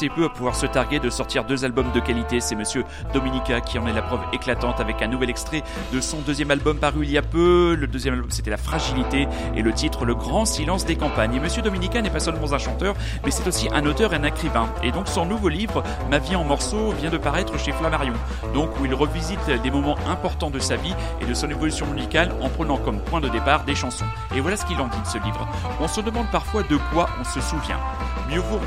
Assez 0.01 0.09
peu 0.09 0.25
à 0.25 0.29
pouvoir 0.29 0.55
se 0.55 0.65
targuer 0.65 0.99
de 0.99 1.11
sortir 1.11 1.43
deux 1.43 1.63
albums 1.63 1.91
de 1.93 1.99
qualité. 1.99 2.39
C'est 2.39 2.55
monsieur 2.55 2.85
Dominica 3.13 3.61
qui 3.61 3.77
en 3.77 3.85
est 3.85 3.93
la 3.93 4.01
preuve 4.01 4.21
éclatante 4.33 4.79
avec 4.79 4.99
un 5.03 5.07
nouvel 5.07 5.29
extrait 5.29 5.61
de 5.93 6.01
son 6.01 6.21
deuxième 6.21 6.49
album 6.49 6.79
paru 6.79 7.03
il 7.03 7.11
y 7.11 7.19
a 7.19 7.21
peu. 7.21 7.75
Le 7.75 7.85
deuxième 7.85 8.15
album 8.15 8.31
c'était 8.31 8.49
La 8.49 8.57
Fragilité 8.57 9.27
et 9.55 9.61
le 9.61 9.71
titre 9.73 10.05
Le 10.05 10.15
Grand 10.15 10.45
Silence 10.45 10.85
des 10.85 10.95
Campagnes. 10.95 11.35
Et 11.35 11.39
monsieur 11.39 11.61
Dominica 11.61 12.01
n'est 12.01 12.09
pas 12.09 12.19
seulement 12.19 12.51
un 12.51 12.57
chanteur, 12.57 12.95
mais 13.23 13.29
c'est 13.29 13.47
aussi 13.47 13.69
un 13.71 13.85
auteur 13.85 14.11
et 14.13 14.15
un 14.15 14.23
écrivain. 14.23 14.73
Et 14.81 14.91
donc 14.91 15.07
son 15.07 15.23
nouveau 15.27 15.49
livre, 15.49 15.83
Ma 16.09 16.17
vie 16.17 16.35
en 16.35 16.45
morceaux, 16.45 16.93
vient 16.93 17.11
de 17.11 17.19
paraître 17.19 17.59
chez 17.59 17.71
Flammarion. 17.71 18.15
Donc 18.55 18.79
où 18.79 18.85
il 18.85 18.95
revisite 18.95 19.51
des 19.61 19.69
moments 19.69 19.97
importants 20.09 20.49
de 20.49 20.57
sa 20.57 20.77
vie 20.77 20.95
et 21.21 21.25
de 21.25 21.33
son 21.35 21.47
évolution 21.47 21.85
musicale 21.85 22.31
en 22.41 22.49
prenant 22.49 22.77
comme 22.77 23.01
point 23.01 23.21
de 23.21 23.29
départ 23.29 23.65
des 23.65 23.75
chansons. 23.75 24.05
Et 24.35 24.39
voilà 24.39 24.57
ce 24.57 24.65
qu'il 24.65 24.81
en 24.81 24.87
dit 24.87 24.99
de 24.99 25.07
ce 25.07 25.19
livre. 25.19 25.47
On 25.79 25.87
se 25.87 26.01
demande 26.01 26.25
parfois 26.31 26.63
de 26.63 26.77
quoi 26.91 27.07
on 27.19 27.23
se 27.23 27.39
souvient. 27.39 27.79
Mieux 28.27 28.39
vaut 28.39 28.59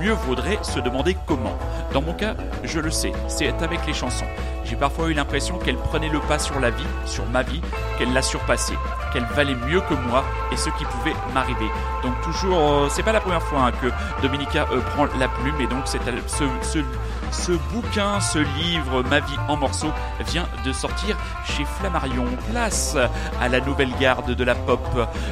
mieux 0.00 0.12
vaudrait 0.12 0.58
se 0.62 0.80
demander 0.80 1.16
comment. 1.26 1.56
Dans 1.92 2.02
mon 2.02 2.12
cas, 2.12 2.34
je 2.62 2.80
le 2.80 2.90
sais, 2.90 3.12
c'est 3.28 3.62
avec 3.62 3.86
les 3.86 3.94
chansons. 3.94 4.26
J'ai 4.64 4.76
parfois 4.76 5.08
eu 5.08 5.14
l'impression 5.14 5.58
qu'elle 5.58 5.76
prenait 5.76 6.08
le 6.08 6.20
pas 6.20 6.38
sur 6.38 6.58
la 6.58 6.70
vie, 6.70 6.86
sur 7.04 7.26
ma 7.26 7.42
vie, 7.42 7.60
qu'elle 7.98 8.12
l'a 8.12 8.22
surpassée, 8.22 8.74
qu'elle 9.12 9.24
valait 9.24 9.54
mieux 9.54 9.80
que 9.82 9.94
moi 9.94 10.24
et 10.52 10.56
ce 10.56 10.70
qui 10.70 10.84
pouvait 10.84 11.14
m'arriver. 11.34 11.68
Donc 12.02 12.20
toujours, 12.22 12.58
euh, 12.58 12.88
c'est 12.90 13.02
pas 13.02 13.12
la 13.12 13.20
première 13.20 13.42
fois 13.42 13.66
hein, 13.66 13.72
que 13.72 13.88
Dominica 14.22 14.66
euh, 14.72 14.80
prend 14.94 15.06
la 15.18 15.28
plume 15.28 15.60
et 15.60 15.66
donc 15.66 15.82
c'est 15.84 16.00
ce, 16.26 16.44
ce, 16.62 16.78
ce 17.34 17.52
bouquin, 17.72 18.20
ce 18.20 18.38
livre, 18.38 19.02
Ma 19.10 19.20
vie 19.20 19.36
en 19.48 19.56
morceaux, 19.56 19.92
vient 20.28 20.46
de 20.64 20.72
sortir 20.72 21.16
chez 21.44 21.64
Flammarion. 21.64 22.24
Place 22.50 22.96
à 23.40 23.48
la 23.48 23.60
nouvelle 23.60 23.92
garde 24.00 24.30
de 24.34 24.44
la 24.44 24.54
pop. 24.54 24.80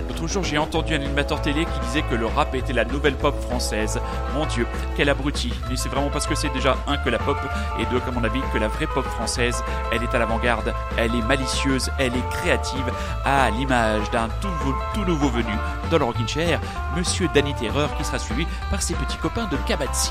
L'autre 0.08 0.26
jour, 0.26 0.42
j'ai 0.44 0.58
entendu 0.58 0.94
un 0.94 1.00
animateur 1.00 1.40
télé 1.40 1.64
qui 1.64 1.80
disait 1.86 2.02
que 2.02 2.14
le 2.14 2.26
rap 2.26 2.54
était 2.54 2.72
la 2.72 2.84
nouvelle 2.84 3.16
pop 3.16 3.40
française. 3.40 4.00
Mon 4.34 4.46
Dieu, 4.46 4.66
quel 4.96 5.08
abruti. 5.08 5.52
Mais 5.70 5.76
c'est 5.76 5.88
vraiment 5.88 6.10
parce 6.10 6.26
que 6.26 6.34
c'est 6.34 6.50
déjà 6.52 6.76
un 6.86 6.96
que 6.98 7.08
la 7.10 7.18
pop 7.18 7.38
et 7.78 7.86
deux, 7.86 8.00
comme 8.00 8.14
mon 8.16 8.24
avis, 8.24 8.40
que 8.52 8.58
la 8.58 8.68
vraie 8.68 8.86
pop 8.86 9.04
française, 9.06 9.62
elle 9.92 10.02
est 10.02 10.14
à 10.14 10.18
l'avant-garde, 10.18 10.74
elle 10.98 11.14
est 11.14 11.22
malicieuse, 11.22 11.90
elle 11.98 12.14
est 12.16 12.28
créative, 12.30 12.92
à 13.24 13.48
l'image 13.50 14.10
d'un 14.10 14.28
tout, 14.40 14.48
nouveau- 15.06 15.28
venu 15.30 15.52
dans 15.90 15.98
le 15.98 16.26
Chair, 16.26 16.60
Monsieur 16.96 17.28
Danny 17.32 17.54
Terreur, 17.54 17.94
qui 17.96 18.04
sera 18.04 18.18
suivi 18.18 18.46
par 18.70 18.82
ses 18.82 18.94
petits 18.94 19.16
copains 19.18 19.46
de 19.46 19.56
Kabatsi. 19.66 20.10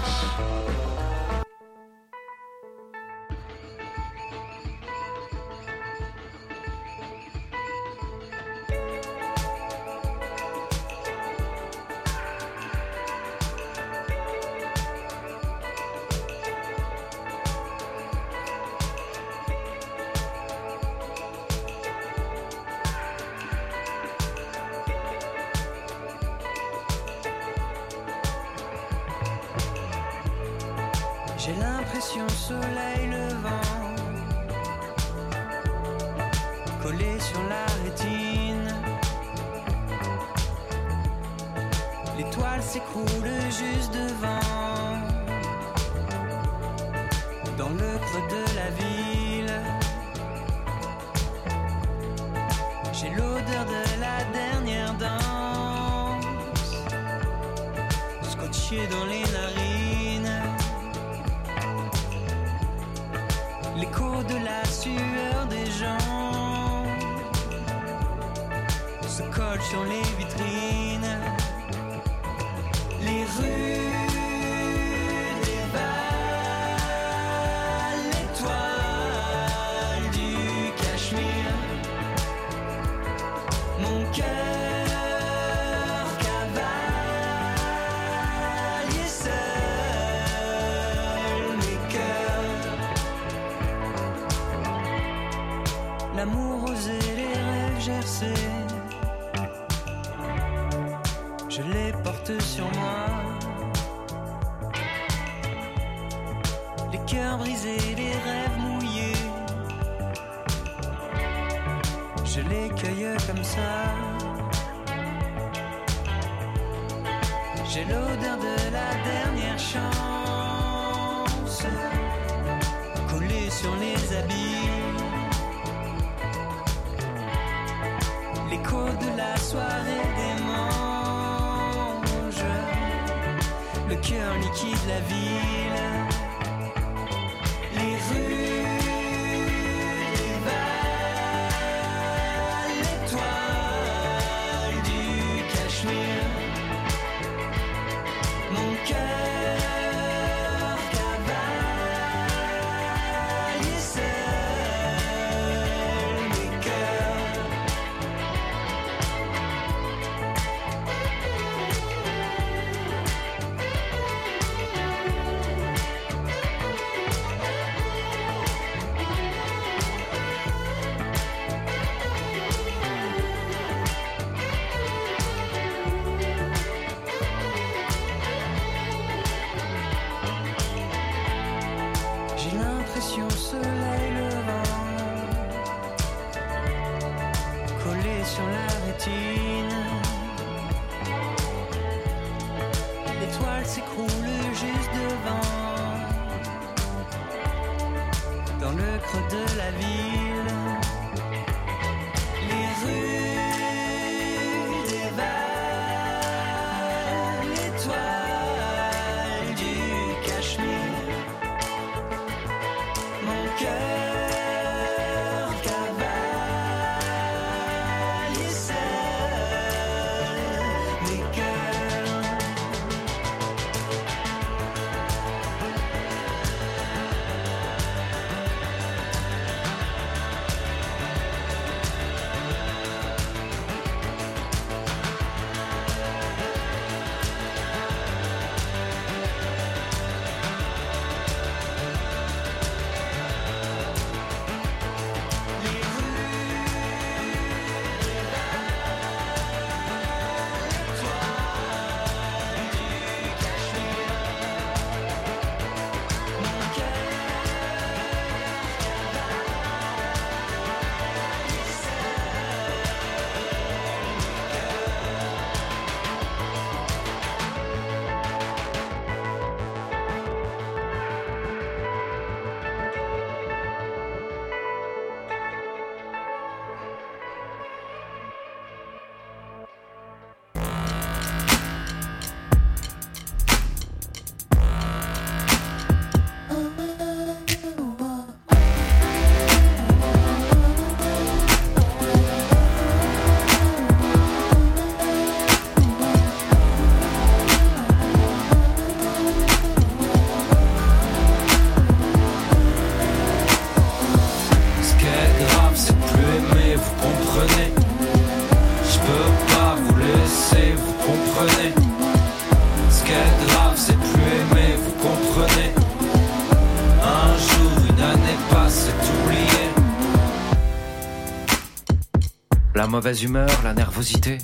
Mauvaise 322.91 323.23
humeur, 323.23 323.49
la 323.63 323.73
nervosité, 323.73 324.37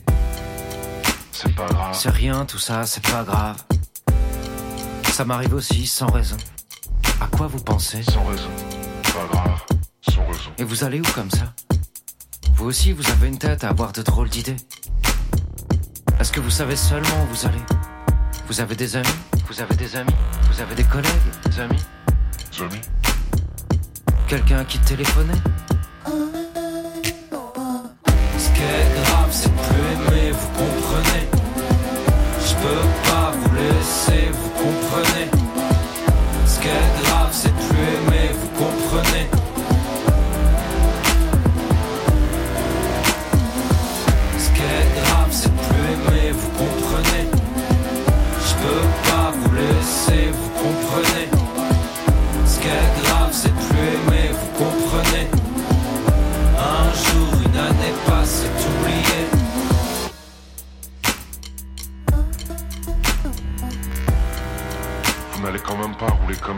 C'est 1.33 1.53
pas 1.53 1.65
grave. 1.67 1.93
c'est 1.93 2.09
rien, 2.09 2.45
tout 2.45 2.57
ça, 2.57 2.85
c'est 2.85 3.05
pas 3.05 3.23
grave. 3.23 3.57
Ça 5.11 5.25
m'arrive 5.25 5.53
aussi 5.53 5.85
sans 5.85 6.07
raison. 6.07 6.37
À 7.19 7.27
quoi 7.27 7.47
vous 7.47 7.59
pensez? 7.59 8.01
Sans 8.03 8.23
raison. 8.23 8.49
Pas 9.03 9.27
grave. 9.33 9.61
Sans 10.09 10.25
raison. 10.25 10.49
Et 10.57 10.63
vous 10.63 10.85
allez 10.85 11.01
où 11.01 11.03
comme 11.13 11.29
ça? 11.29 11.53
Vous 12.55 12.65
aussi, 12.65 12.93
vous 12.93 13.09
avez 13.11 13.27
une 13.27 13.37
tête 13.37 13.65
à 13.65 13.69
avoir 13.69 13.91
de 13.91 14.01
drôles 14.01 14.29
d'idées. 14.29 14.55
Est-ce 16.17 16.31
que 16.31 16.39
vous 16.39 16.49
savez 16.49 16.77
seulement 16.77 17.23
où 17.23 17.35
vous 17.35 17.45
allez? 17.45 17.61
Vous 18.47 18.61
avez 18.61 18.77
des 18.77 18.95
amis? 18.95 19.07
Vous 19.49 19.59
avez 19.61 19.75
des 19.75 19.93
amis? 19.97 20.13
Vous 20.49 20.61
avez 20.61 20.73
des 20.73 20.85
collègues? 20.85 21.11
Des 21.45 21.59
amis? 21.59 21.83
Amis 22.61 22.81
Quelqu'un 24.27 24.63
qui 24.63 24.79
téléphonait 24.79 25.33
vous 30.39 30.49
comprenez. 30.59 31.27
Je 32.45 32.53
peux 32.55 33.06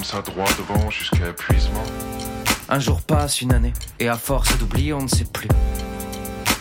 ça 0.03 0.21
droit 0.21 0.45
devant 0.57 0.89
jusqu'à 0.91 1.27
épuisement. 1.29 1.83
Un 2.69 2.79
jour 2.79 3.01
passe, 3.01 3.41
une 3.41 3.51
année, 3.53 3.73
et 3.99 4.07
à 4.07 4.15
force 4.15 4.55
d'oublier, 4.57 4.93
on 4.93 5.01
ne 5.01 5.07
sait 5.07 5.25
plus. 5.25 5.49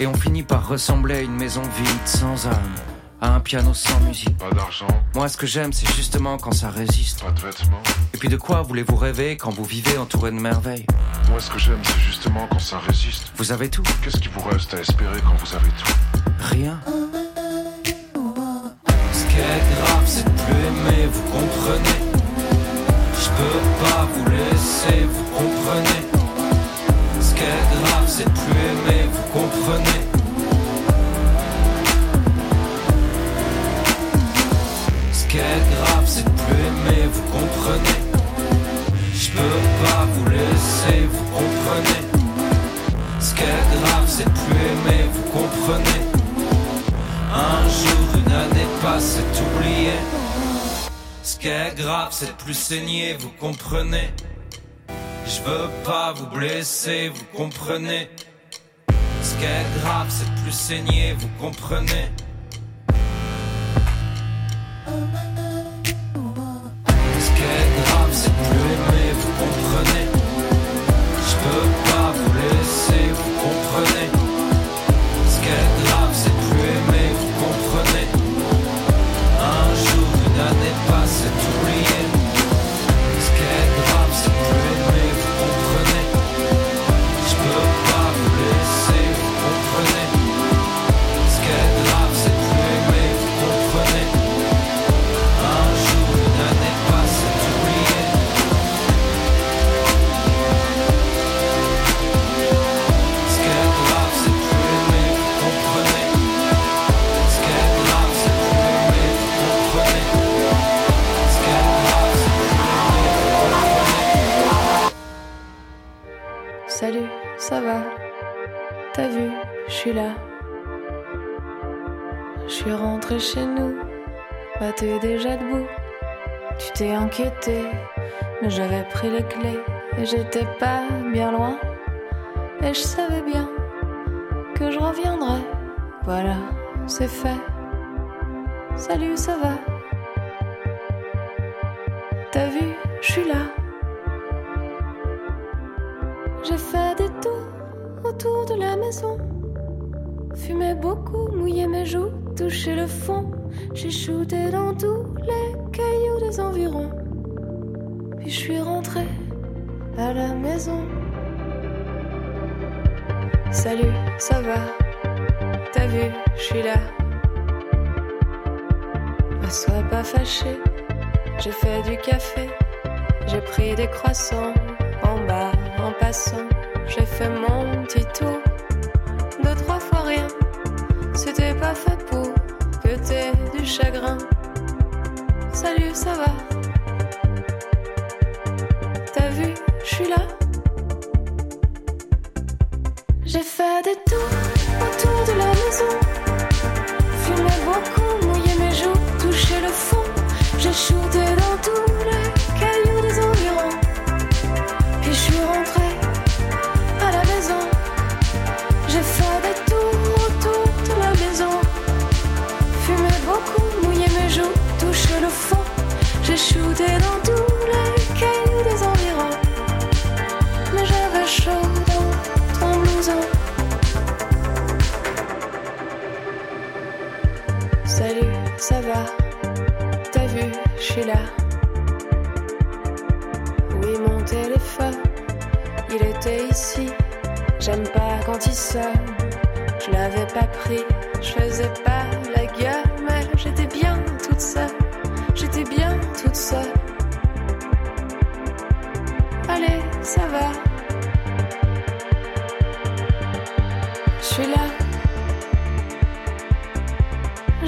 Et 0.00 0.06
on 0.06 0.14
finit 0.14 0.42
par 0.42 0.66
ressembler 0.66 1.16
à 1.16 1.20
une 1.20 1.34
maison 1.36 1.60
vide, 1.62 2.06
sans 2.06 2.46
âme, 2.46 2.74
à 3.20 3.34
un 3.34 3.40
piano 3.40 3.74
sans 3.74 4.00
musique. 4.00 4.36
Pas 4.38 4.50
d'argent, 4.50 4.86
Moi, 5.14 5.28
ce 5.28 5.36
que 5.36 5.46
j'aime, 5.46 5.72
c'est 5.72 5.92
justement 5.94 6.38
quand 6.38 6.52
ça 6.52 6.70
résiste. 6.70 7.22
pas 7.22 7.30
de 7.30 7.40
vêtements. 7.40 7.82
Et 8.14 8.18
puis 8.18 8.28
de 8.30 8.36
quoi 8.36 8.62
voulez-vous 8.62 8.96
rêver 8.96 9.36
quand 9.36 9.50
vous 9.50 9.64
vivez 9.64 9.98
entouré 9.98 10.30
de 10.30 10.36
merveilles? 10.36 10.86
Moi, 11.28 11.40
ce 11.40 11.50
que 11.50 11.58
j'aime, 11.58 11.80
c'est 11.84 12.00
justement 12.00 12.46
quand 12.50 12.60
ça 12.60 12.78
résiste. 12.78 13.30
Vous 13.36 13.52
avez 13.52 13.68
tout 13.68 13.82
Qu'est-ce 14.02 14.18
qui 14.18 14.28
vous 14.28 14.40
reste 14.48 14.72
à 14.72 14.78
espérer 14.80 15.20
quand 15.20 15.34
vous 15.36 15.54
avez 15.54 15.68
tout? 15.68 15.92
Rien. 16.38 16.80
Ce 19.12 19.24
qui 19.26 19.36
est 19.36 19.82
grave, 19.82 20.04
c'est 20.06 20.24
de 20.24 20.30
plus 20.30 20.54
aimer, 20.54 21.06
vous 21.12 21.22
comprenez. 21.30 22.07
Je 23.39 23.45
peux 23.45 23.84
pas 23.84 24.05
vous 24.12 24.30
laisser, 24.30 25.07
vous 25.07 25.24
comprenez. 25.39 26.03
Ce 27.20 27.34
qui 27.34 27.43
est 27.43 27.82
grave, 27.82 28.07
c'est 28.09 28.24
plus 28.24 28.61
aimer, 28.70 29.09
vous 29.12 29.39
comprenez. 29.39 30.01
Ce 35.12 35.24
qui 35.26 35.36
est 35.36 35.62
grave, 35.70 36.05
c'est 36.07 36.24
plus 36.24 36.62
aimer, 36.66 37.09
vous 37.12 37.22
comprenez. 37.30 37.99
Je 39.14 39.28
peux 39.30 39.61
pas 39.84 40.05
vous 40.14 40.30
laisser, 40.30 41.07
vous 41.09 41.24
comprenez. 41.39 42.03
Ce 43.20 43.34
qui 43.34 43.43
est 43.43 43.80
grave, 43.80 44.07
c'est 44.09 44.28
plus 44.28 44.62
aimer, 44.72 45.05
vous 45.14 45.39
comprenez. 45.39 46.01
Un 47.32 47.68
jour, 47.68 48.01
une 48.16 48.32
année 48.32 48.66
passe, 48.82 49.18
c'est 49.18 49.43
oublié. 49.43 49.93
Ce 51.39 51.43
qui 51.43 51.51
est 51.51 51.74
grave, 51.76 52.09
c'est 52.11 52.26
de 52.26 52.32
plus 52.32 52.53
saigner, 52.53 53.14
vous 53.14 53.30
comprenez. 53.39 54.11
Je 55.24 55.41
veux 55.43 55.68
pas 55.84 56.12
vous 56.12 56.26
blesser, 56.26 57.11
vous 57.11 57.24
comprenez. 57.32 58.11
Ce 59.22 59.36
qui 59.36 59.45
est 59.45 59.80
grave, 59.80 60.09
c'est 60.09 60.28
de 60.28 60.41
plus 60.41 60.51
saigner, 60.51 61.12
vous 61.16 61.28
comprenez. 61.41 62.11
Ce 67.20 67.30
qui 67.36 67.43
est 67.55 67.84
grave, 67.84 68.11
c'est 68.11 68.30
de 68.30 68.34
plus 68.49 68.72
aimer, 68.74 69.12
vous 69.12 69.32
comprenez. 69.39 70.07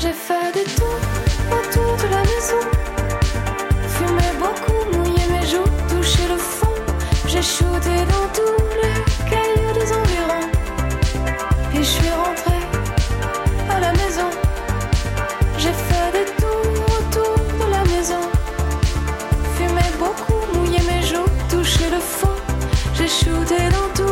J'ai 0.03 0.13
fait 0.13 0.51
des 0.55 0.65
tours 0.65 0.99
autour 1.53 1.95
de 1.99 2.09
la 2.11 2.23
maison. 2.23 2.63
Fumé 3.87 4.31
beaucoup, 4.39 4.97
mouillé 4.97 5.27
mes 5.29 5.47
joues, 5.47 5.71
touché 5.91 6.27
le 6.27 6.39
fond. 6.39 6.73
J'ai 7.27 7.43
shooté 7.43 7.97
dans 8.13 8.27
tous 8.33 8.65
les 8.81 9.29
cailloux 9.29 9.73
des 9.75 9.93
environs. 9.93 10.49
Puis 11.69 11.85
je 11.85 11.91
suis 11.99 12.09
rentré 12.09 12.57
à 13.69 13.81
la 13.81 13.93
maison. 13.93 14.31
J'ai 15.59 15.75
fait 15.89 16.11
des 16.15 16.25
tours 16.41 16.87
autour 16.97 17.37
de 17.61 17.71
la 17.71 17.85
maison. 17.95 18.23
Fumé 19.55 19.87
beaucoup, 19.99 20.41
mouillé 20.55 20.81
mes 20.81 21.03
joues, 21.07 21.31
touché 21.51 21.91
le 21.91 22.01
fond. 22.01 22.37
J'ai 22.95 23.07
shooté 23.07 23.69
dans 23.69 23.91
tous 23.95 24.10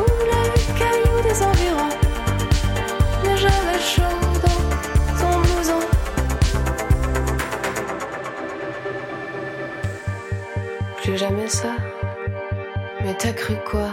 t'as 13.19 13.33
cru 13.33 13.55
quoi? 13.69 13.91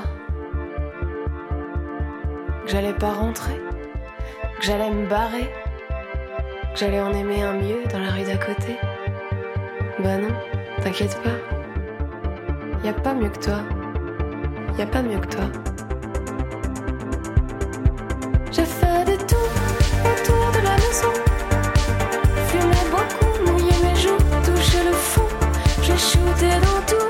Que 2.63 2.71
j'allais 2.71 2.93
pas 2.93 3.11
rentrer? 3.11 3.59
Que 4.59 4.65
j'allais 4.65 4.91
me 4.91 5.07
barrer? 5.07 5.51
Que 6.73 6.80
j'allais 6.80 7.01
en 7.01 7.11
aimer 7.11 7.41
un 7.41 7.53
mieux 7.53 7.84
dans 7.91 7.99
la 7.99 8.11
rue 8.11 8.23
d'à 8.23 8.38
côté? 8.38 8.78
Bah 9.99 10.17
non, 10.17 10.34
t'inquiète 10.84 11.19
pas. 11.23 11.38
Y 12.84 12.89
a 12.89 12.93
pas 12.93 13.13
mieux 13.15 13.30
que 13.30 13.39
toi. 13.39 13.59
Y 14.78 14.84
a 14.84 14.86
pas 14.86 15.01
mieux 15.01 15.19
que 15.19 15.28
toi. 15.28 15.45
J'ai 18.51 18.65
fait 18.65 19.05
des 19.05 19.17
tours 19.17 19.55
autour 20.05 20.51
de 20.51 20.59
la 20.63 20.76
maison. 20.76 21.13
Fumé 22.47 22.82
beaucoup, 22.91 23.51
mouillé 23.51 23.73
mes 23.84 23.95
joues, 23.95 24.23
touché 24.43 24.84
le 24.86 24.93
fond. 24.93 25.28
J'ai 25.82 25.97
shooté 25.97 26.49
dans 26.61 26.82
tous 26.86 27.04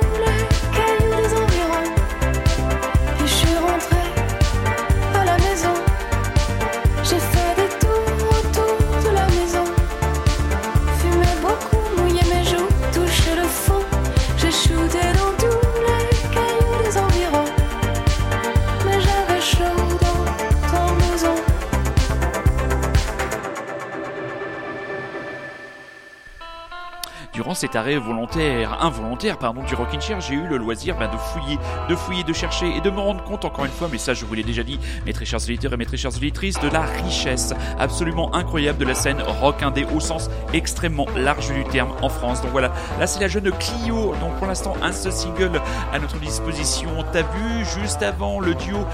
cet 27.56 27.76
arrêt 27.76 27.97
volontaire, 27.97 28.84
involontaire, 28.84 29.38
pardon, 29.38 29.64
du 29.64 29.76
Rockin' 29.76 30.01
Chair, 30.01 30.20
j'ai 30.22 30.36
eu 30.36 30.45
le 30.45 30.58
loisir 30.58 30.97
ben, 30.97 31.10
de 31.10 31.18
fouiller, 31.18 31.58
de 31.89 31.95
fouiller, 31.95 32.24
de 32.24 32.34
chercher 32.34 32.76
et 32.76 32.82
de 32.82 32.89
me 32.89 32.99
rendre 32.99 33.24
compte, 33.24 33.45
encore 33.45 33.66
une 33.66 33.72
fois, 33.72 33.88
mais 33.91 33.97
ça 33.97 34.14
je 34.14 34.26
vous 34.26 34.34
l'ai 34.34 34.43
déjà 34.43 34.64
dit, 34.64 34.80
mes 35.06 35.14
très 35.14 35.26
chers 35.26 35.41
auditeurs 35.41 35.74
et 35.74 35.78
mes 35.78 35.86
très 35.86 36.06
auditrices, 36.06 36.60
de 36.60 36.70
la 36.70 36.82
richesse 36.82 37.53
absolument 37.80 38.34
incroyable 38.36 38.78
de 38.78 38.86
la 38.86 38.95
scène 38.95 39.22
rock 39.22 39.64
indé 39.64 39.86
au 39.95 39.99
sens 39.99 40.30
extrêmement 40.53 41.08
large 41.16 41.51
du 41.51 41.64
terme 41.66 41.91
en 42.01 42.10
France. 42.10 42.41
Donc 42.41 42.51
voilà, 42.51 42.72
là 42.99 43.08
c'est 43.08 43.20
la 43.20 43.28
jeune 43.28 43.51
Clio, 43.51 44.14
donc 44.20 44.36
pour 44.38 44.47
l'instant 44.47 44.74
un 44.82 44.91
seul 44.91 45.12
single 45.12 45.62
à 45.93 45.99
notre 45.99 46.20
disposition. 46.20 46.89
T'as 47.12 47.22
vu 47.22 47.66
juste 47.80 48.03
avant 48.03 48.39
le 48.39 48.53
duo 48.56 48.86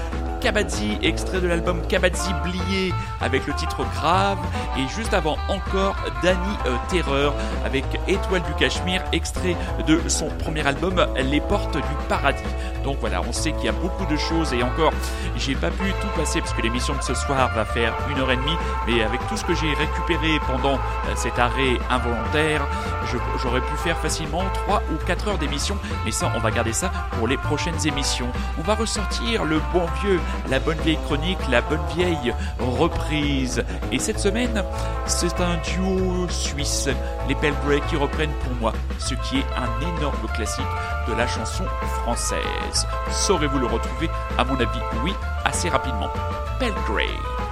Kabadzi, 0.42 0.98
extrait 1.02 1.40
de 1.40 1.46
l'album 1.46 1.80
Kabadzi 1.86 2.30
Blié 2.42 2.92
avec 3.20 3.46
le 3.46 3.54
titre 3.54 3.84
Grave, 3.94 4.38
et 4.76 4.88
juste 4.88 5.14
avant 5.14 5.36
encore 5.48 5.94
Danny 6.20 6.56
euh, 6.66 6.74
Terreur 6.88 7.32
avec 7.64 7.84
Étoile 8.08 8.42
du 8.42 8.52
Cachemire, 8.54 9.04
extrait 9.12 9.56
de 9.86 10.00
son 10.08 10.28
premier 10.28 10.66
album 10.66 11.06
Les 11.30 11.40
Portes 11.40 11.76
du 11.76 11.94
Paradis. 12.08 12.42
Donc 12.82 12.96
voilà, 13.00 13.20
on 13.22 13.32
sait 13.32 13.52
qu'il 13.52 13.66
y 13.66 13.68
a 13.68 13.72
beaucoup 13.72 14.04
de 14.06 14.16
choses 14.16 14.52
et 14.52 14.64
encore, 14.64 14.92
j'ai 15.36 15.54
pas 15.54 15.70
pu 15.70 15.92
tout 16.00 16.08
passer 16.16 16.40
parce 16.40 16.52
que 16.52 16.62
l'émission 16.62 16.94
de 16.94 17.02
ce 17.02 17.14
soir 17.14 17.54
va 17.54 17.64
faire 17.64 17.94
une 18.10 18.18
heure 18.18 18.30
et 18.32 18.36
demie, 18.36 18.56
mais 18.88 19.02
avec 19.02 19.20
tout 19.28 19.36
ce 19.36 19.44
que 19.44 19.54
j'ai 19.54 19.72
récupéré 19.74 20.40
pendant 20.50 20.74
euh, 20.74 21.14
cet 21.14 21.38
arrêt 21.38 21.78
involontaire, 21.88 22.66
j'aurais 23.42 23.60
pu 23.60 23.76
faire 23.76 23.98
facilement 23.98 24.42
3 24.66 24.82
ou 24.92 25.04
4 25.06 25.28
heures 25.28 25.38
d'émission, 25.38 25.76
mais 26.04 26.10
ça, 26.10 26.32
on 26.34 26.40
va 26.40 26.50
garder 26.50 26.72
ça 26.72 26.90
pour 27.18 27.28
les 27.28 27.36
prochaines 27.36 27.86
émissions. 27.86 28.28
On 28.58 28.62
va 28.62 28.74
ressortir 28.74 29.44
le 29.44 29.60
bon 29.72 29.86
vieux, 30.02 30.20
la 30.48 30.60
bonne 30.60 30.78
vieille 30.78 30.98
chronique, 31.04 31.38
la 31.50 31.60
bonne 31.62 31.84
vieille 31.94 32.34
reprise. 32.58 33.62
Et 33.90 33.98
cette 33.98 34.18
semaine, 34.18 34.62
c'est 35.06 35.40
un 35.40 35.56
duo 35.58 36.28
suisse, 36.28 36.88
les 37.28 37.34
Bellbray 37.34 37.80
qui 37.88 37.96
reprennent 37.96 38.34
pour 38.44 38.52
moi 38.60 38.72
ce 38.98 39.14
qui 39.14 39.38
est 39.38 39.46
un 39.56 39.98
énorme 39.98 40.28
classique 40.34 40.64
de 41.08 41.14
la 41.14 41.26
chanson 41.26 41.64
française. 42.02 42.86
Saurez-vous 43.10 43.58
le 43.58 43.66
retrouver? 43.66 44.08
À 44.38 44.44
mon 44.44 44.54
avis, 44.54 44.80
oui, 45.04 45.12
assez 45.44 45.68
rapidement. 45.68 46.08
Belgrade. 46.58 47.51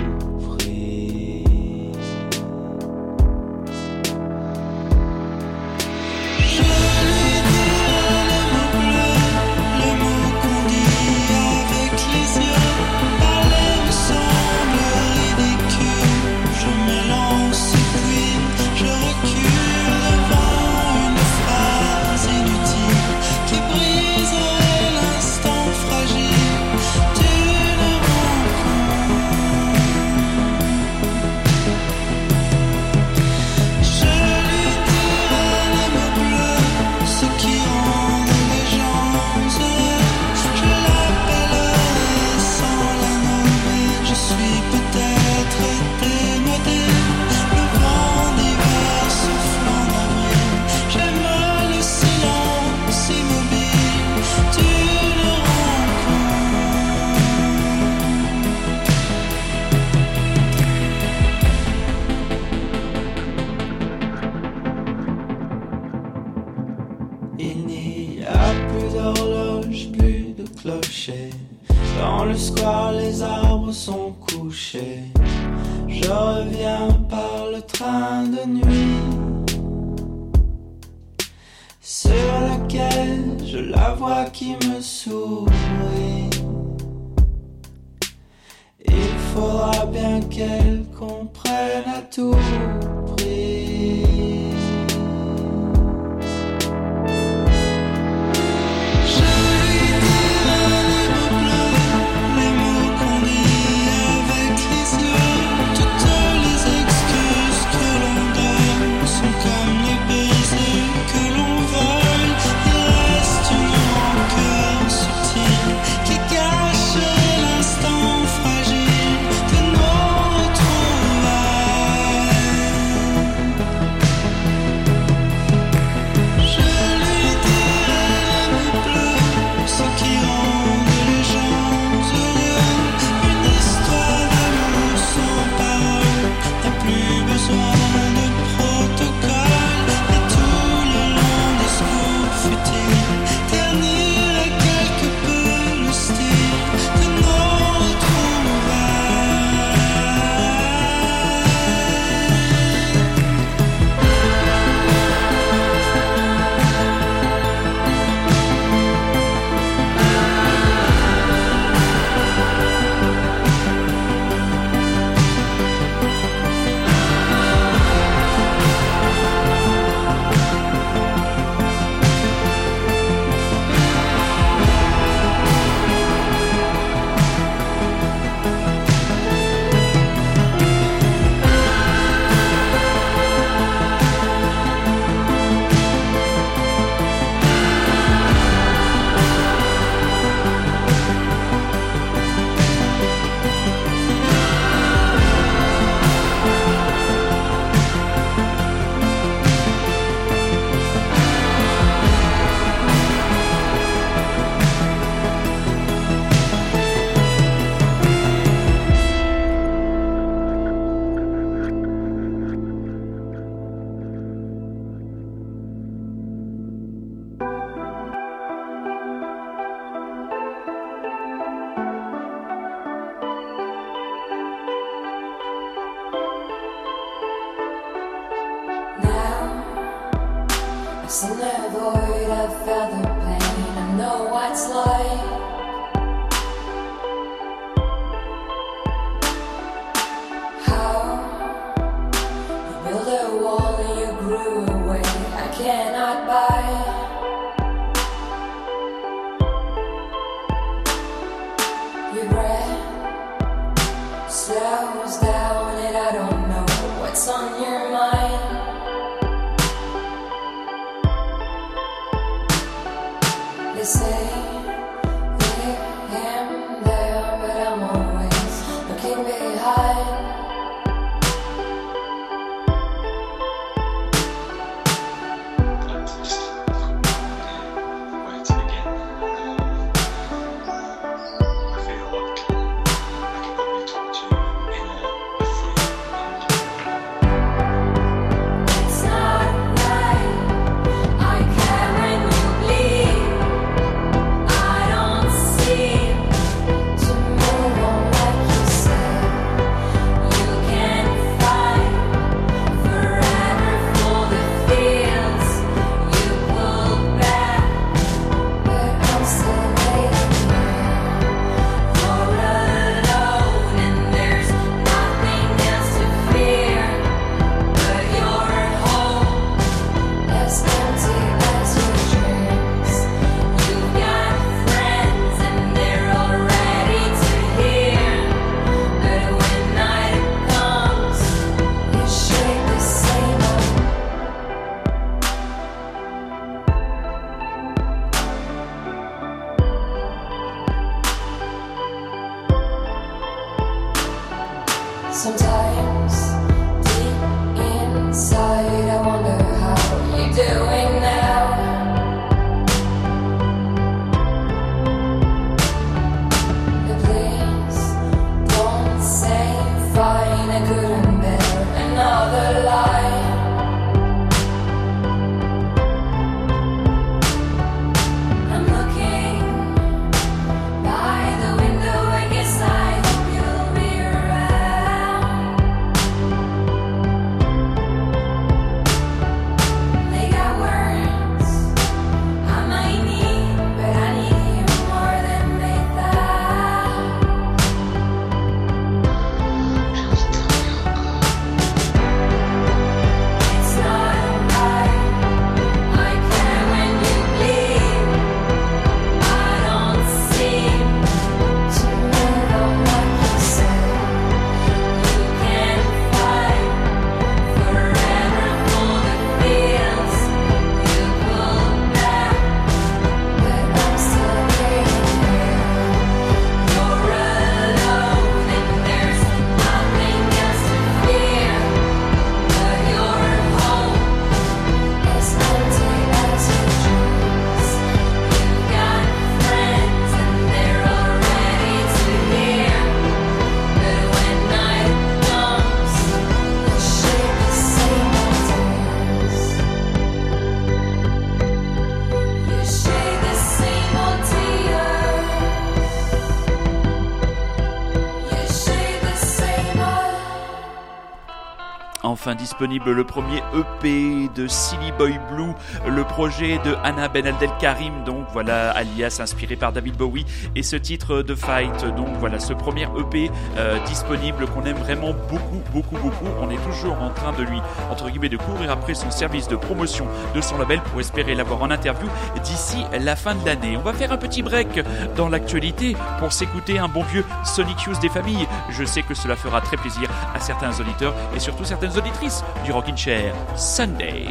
disponible 452.41 452.91
le 452.91 453.03
premier 453.03 453.43
EP 453.53 454.27
de 454.33 454.47
Silly 454.47 454.91
Boy 454.97 455.19
Blue, 455.31 455.53
le 455.87 456.03
projet 456.03 456.57
de 456.65 456.75
Anna 456.83 457.07
Ben 457.07 457.27
Abdel 457.27 457.51
Karim, 457.59 458.03
donc 458.03 458.25
voilà, 458.33 458.71
alias 458.71 459.19
inspiré 459.21 459.55
par 459.55 459.71
David 459.71 459.95
Bowie, 459.95 460.25
et 460.55 460.63
ce 460.63 460.75
titre 460.75 461.21
de 461.21 461.35
Fight, 461.35 461.85
donc 461.95 462.07
voilà, 462.19 462.39
ce 462.39 462.53
premier 462.53 462.87
EP 462.97 463.29
euh, 463.57 463.77
disponible 463.85 464.47
qu'on 464.47 464.63
aime 464.63 464.77
vraiment 464.77 465.13
beaucoup, 465.31 465.61
beaucoup, 465.73 465.97
beaucoup. 465.97 466.25
On 466.41 466.49
est 466.49 466.63
toujours 466.63 467.01
en 467.01 467.09
train 467.09 467.31
de 467.31 467.43
lui, 467.43 467.61
entre 467.89 468.09
guillemets, 468.09 468.29
de 468.29 468.37
courir 468.37 468.69
après 468.71 468.93
son 468.93 469.09
service 469.09 469.47
de 469.47 469.55
promotion 469.55 470.05
de 470.35 470.41
son 470.41 470.57
label 470.57 470.81
pour 470.81 470.99
espérer 470.99 471.33
l'avoir 471.33 471.63
en 471.63 471.71
interview 471.71 472.07
d'ici 472.43 472.85
la 472.99 473.15
fin 473.15 473.35
de 473.35 473.45
l'année. 473.45 473.77
On 473.77 473.81
va 473.81 473.93
faire 473.93 474.11
un 474.11 474.17
petit 474.17 474.43
break 474.43 474.83
dans 475.15 475.29
l'actualité 475.29 475.95
pour 476.19 476.33
s'écouter 476.33 476.79
un 476.79 476.87
bon 476.87 477.03
vieux 477.03 477.25
Sonic 477.45 477.83
Youth 477.83 478.01
des 478.01 478.09
familles. 478.09 478.47
Je 478.69 478.83
sais 478.83 479.03
que 479.03 479.13
cela 479.13 479.35
fera 479.35 479.61
très 479.61 479.77
plaisir 479.77 480.09
à 480.35 480.39
certains 480.39 480.77
auditeurs 480.79 481.15
et 481.35 481.39
surtout 481.39 481.63
certaines 481.63 481.97
auditrices 481.97 482.43
du 482.65 482.71
Rockin' 482.71 482.97
Chair 482.97 483.33
Sunday. 483.55 484.25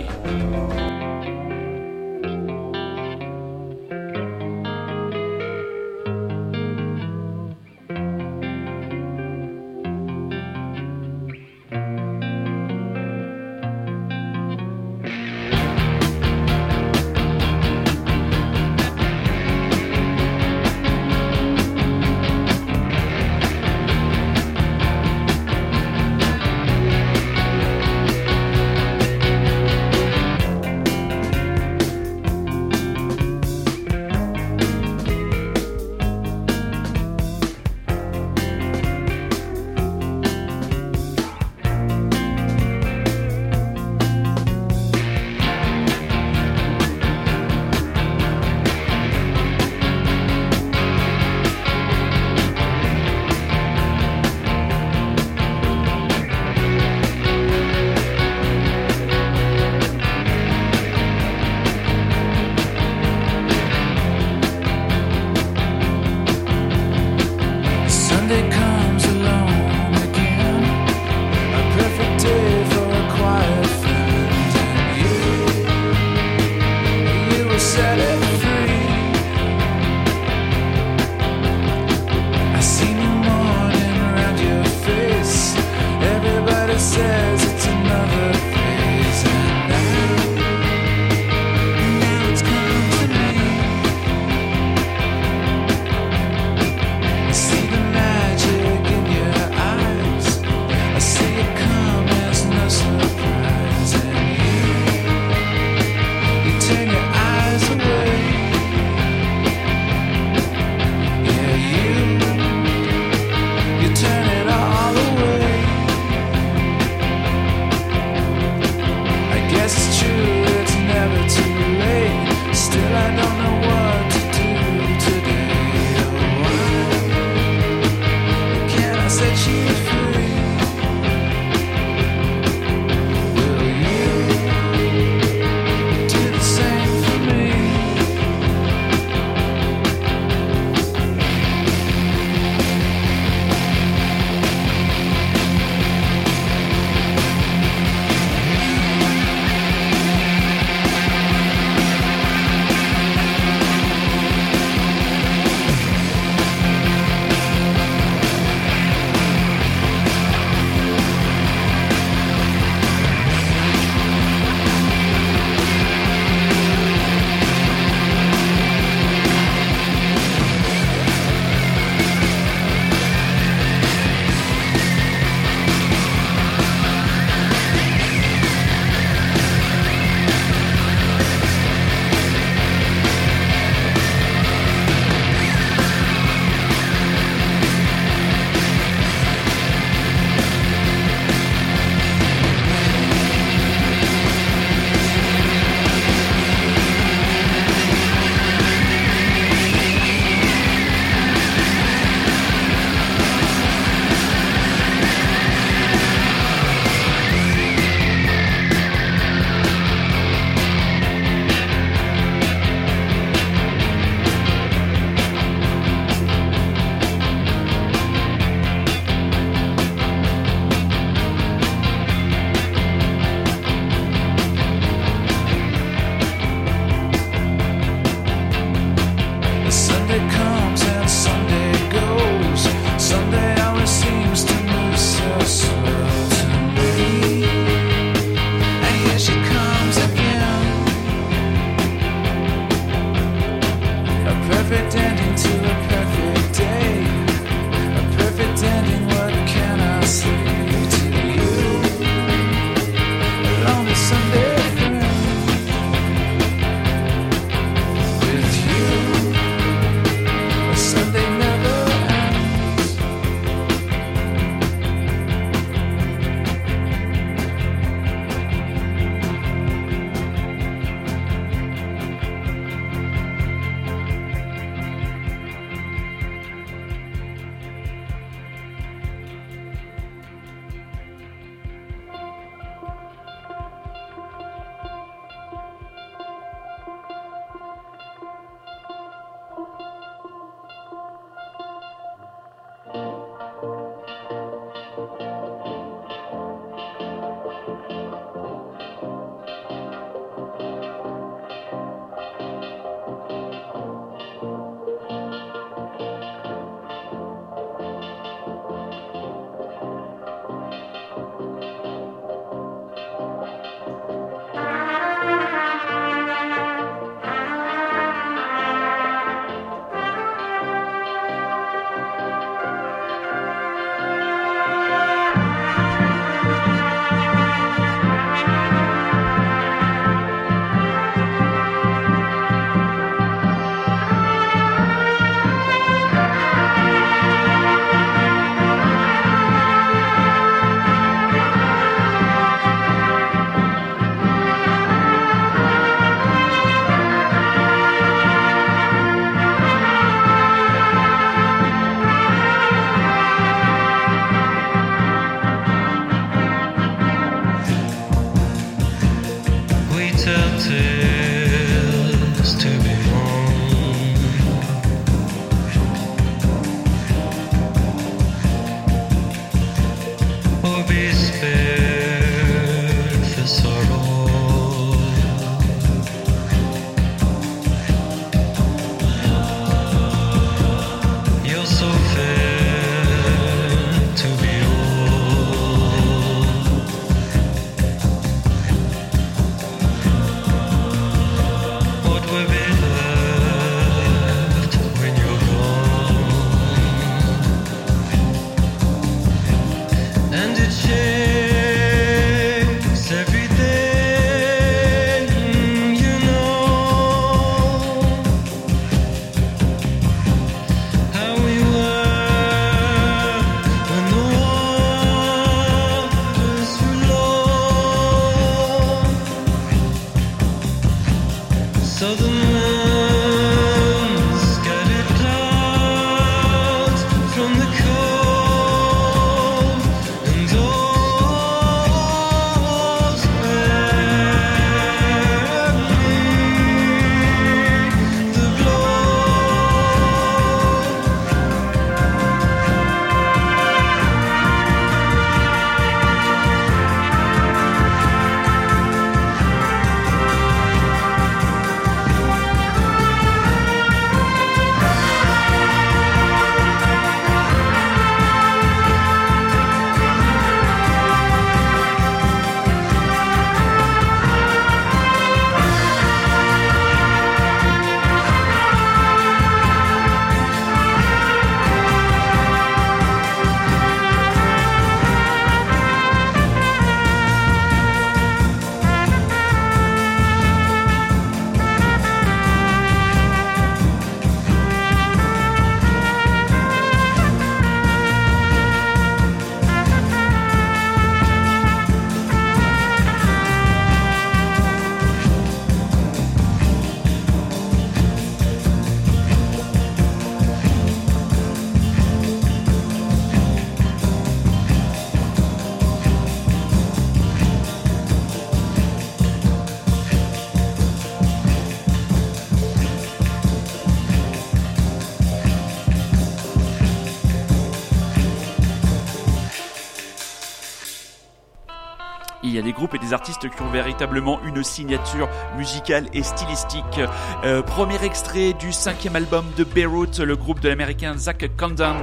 Artistes 523.12 523.49
qui 523.49 523.62
ont 523.62 523.70
véritablement 523.70 524.41
une 524.45 524.62
signature 524.62 525.28
musicale 525.57 526.07
et 526.12 526.23
stylistique. 526.23 527.01
Euh, 527.45 527.62
premier 527.62 528.03
extrait 528.05 528.53
du 528.53 528.73
cinquième 528.73 529.16
album 529.16 529.45
de 529.57 529.65
Beirut, 529.65 530.19
le 530.19 530.37
groupe 530.37 530.61
de 530.61 530.69
l'américain 530.69 531.16
Zach 531.16 531.45
Condon. 531.57 531.97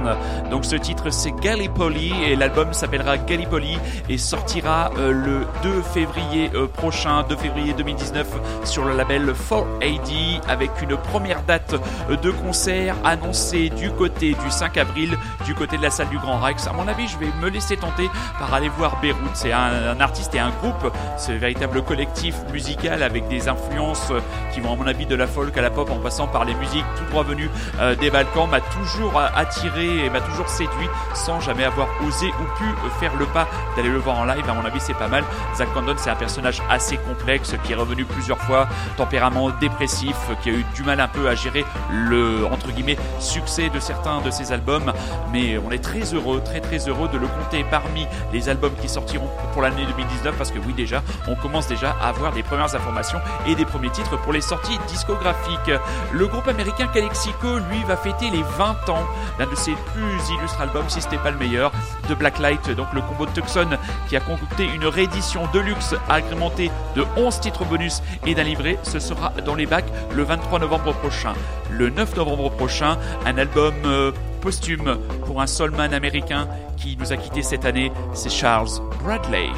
Donc 0.50 0.64
ce 0.64 0.76
titre 0.76 1.10
c'est 1.10 1.32
Gallipoli 1.32 2.12
et 2.24 2.36
l'album 2.36 2.72
s'appellera 2.72 3.18
Gallipoli 3.18 3.78
et 4.08 4.18
sortira 4.18 4.90
euh, 4.98 5.12
le 5.12 5.46
2 5.62 5.82
février 5.82 6.50
euh, 6.54 6.66
prochain, 6.66 7.24
2 7.28 7.36
février 7.36 7.72
2019 7.72 8.26
sur 8.64 8.84
le 8.84 8.96
label 8.96 9.32
4AD 9.32 10.40
avec 10.48 10.70
une 10.82 10.96
première 10.96 11.42
date 11.42 11.74
de 12.10 12.30
concert 12.30 12.96
annoncée 13.04 13.70
du 13.70 13.90
côté 13.90 14.34
du 14.34 14.50
5 14.50 14.76
avril, 14.76 15.16
du 15.44 15.54
côté 15.54 15.76
de 15.76 15.82
la 15.82 15.90
salle 15.90 16.08
du 16.08 16.18
Grand 16.18 16.38
Rex. 16.38 16.66
À 16.66 16.72
mon 16.72 16.88
avis, 16.88 17.08
je 17.08 17.18
vais 17.18 17.30
me 17.40 17.48
laisser 17.48 17.76
tenter 17.76 18.08
par 18.38 18.52
aller 18.54 18.68
voir 18.68 19.00
Beyrouth. 19.00 19.18
C'est 19.34 19.52
un 19.52 20.00
artiste 20.00 20.34
et 20.34 20.38
un 20.38 20.50
groupe, 20.50 20.92
un 21.28 21.36
véritable 21.36 21.82
collectif 21.82 22.34
musical 22.52 23.02
avec 23.02 23.28
des 23.28 23.48
influences 23.48 24.12
qui 24.52 24.60
vont 24.60 24.72
à 24.72 24.76
mon 24.76 24.86
avis 24.86 25.06
de 25.06 25.14
la 25.14 25.26
folk 25.26 25.56
à 25.56 25.62
la 25.62 25.70
pop 25.70 25.90
en 25.90 25.98
passant 25.98 26.26
par 26.26 26.44
les 26.44 26.54
musiques 26.54 26.84
tout 26.96 27.04
droit 27.10 27.22
venues 27.22 27.50
euh, 27.80 27.94
des 27.94 28.10
Balkans, 28.10 28.48
m'a 28.48 28.60
toujours 28.60 29.20
attiré 29.36 30.04
et 30.04 30.10
m'a 30.10 30.20
toujours 30.20 30.48
séduit 30.48 30.88
sans 31.14 31.40
jamais 31.40 31.64
avoir 31.64 31.88
osé 32.06 32.26
ou 32.26 32.58
pu 32.58 32.64
faire 33.00 33.14
le 33.16 33.26
pas 33.26 33.48
d'aller 33.76 33.88
le 33.88 33.98
voir 33.98 34.18
en 34.18 34.24
live. 34.24 34.44
À 34.48 34.54
mon 34.54 34.64
avis, 34.64 34.80
c'est 34.80 34.94
pas 34.94 35.08
mal. 35.08 35.24
Zach 35.56 35.72
Condon, 35.74 35.94
c'est 35.96 36.10
un 36.10 36.16
personnage 36.16 36.62
assez 36.70 36.96
complexe 36.96 37.54
qui 37.64 37.72
est 37.72 37.76
revenu 37.76 38.04
plusieurs 38.04 38.38
fois, 38.38 38.68
tempérament 38.96 39.50
dépressif, 39.60 40.16
qui 40.42 40.50
a 40.50 40.52
eu 40.52 40.64
du 40.74 40.82
mal 40.82 41.00
un 41.00 41.08
peu 41.08 41.28
à 41.28 41.34
gérer 41.34 41.64
le 41.90 42.46
entre 42.46 42.70
guillemets 42.70 42.96
succès 43.20 43.68
de 43.68 43.80
certains 43.80 44.20
de 44.20 44.30
ses 44.30 44.52
albums, 44.52 44.92
mais 45.32 45.58
on 45.58 45.70
est 45.70 45.82
très 45.82 46.14
heureux, 46.14 46.40
très 46.44 46.60
très 46.60 46.88
heureux 46.88 47.08
de 47.08 47.18
le 47.18 47.26
compter 47.26 47.64
parmi 47.70 48.06
les 48.32 48.48
albums 48.48 48.74
qui 48.80 48.88
sortiront 48.88 49.28
pour 49.52 49.62
l'année 49.62 49.84
2019 49.86 50.36
parce 50.36 50.50
que 50.50 50.58
oui 50.58 50.72
déjà, 50.72 50.87
on 51.26 51.34
commence 51.34 51.66
déjà 51.66 51.96
à 52.00 52.08
avoir 52.08 52.32
des 52.32 52.42
premières 52.42 52.74
informations 52.74 53.20
et 53.46 53.54
des 53.54 53.64
premiers 53.64 53.90
titres 53.90 54.16
pour 54.18 54.32
les 54.32 54.40
sorties 54.40 54.78
discographiques. 54.88 55.70
Le 56.12 56.26
groupe 56.26 56.48
américain 56.48 56.88
Calexico, 56.88 57.58
lui, 57.70 57.82
va 57.86 57.96
fêter 57.96 58.30
les 58.30 58.42
20 58.42 58.88
ans 58.88 59.06
d'un 59.38 59.46
de 59.46 59.54
ses 59.54 59.72
plus 59.72 60.34
illustres 60.34 60.60
albums, 60.60 60.88
si 60.88 61.00
ce 61.00 61.08
n'est 61.08 61.18
pas 61.18 61.30
le 61.30 61.38
meilleur, 61.38 61.72
de 62.08 62.14
Blacklight, 62.14 62.70
donc 62.70 62.92
le 62.92 63.00
combo 63.00 63.26
de 63.26 63.30
Tucson 63.32 63.68
qui 64.08 64.16
a 64.16 64.20
concocté 64.20 64.64
une 64.64 64.86
réédition 64.86 65.42
de 65.52 65.60
luxe 65.60 65.94
agrémentée 66.08 66.70
de 66.96 67.04
11 67.16 67.40
titres 67.40 67.64
bonus 67.64 68.02
et 68.26 68.34
d'un 68.34 68.42
livret. 68.42 68.78
Ce 68.82 68.98
sera 68.98 69.32
dans 69.44 69.54
les 69.54 69.66
bacs 69.66 69.90
le 70.14 70.22
23 70.22 70.58
novembre 70.58 70.92
prochain. 70.94 71.34
Le 71.70 71.90
9 71.90 72.16
novembre 72.16 72.50
prochain, 72.50 72.98
un 73.26 73.38
album 73.38 73.74
euh, 73.84 74.12
posthume 74.40 74.98
pour 75.26 75.40
un 75.40 75.46
soulman 75.46 75.92
américain 75.92 76.48
qui 76.76 76.96
nous 76.98 77.12
a 77.12 77.16
quitté 77.16 77.42
cette 77.42 77.64
année, 77.64 77.92
c'est 78.14 78.30
Charles 78.30 78.68
Bradley. 79.02 79.50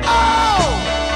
Can't 0.00 1.07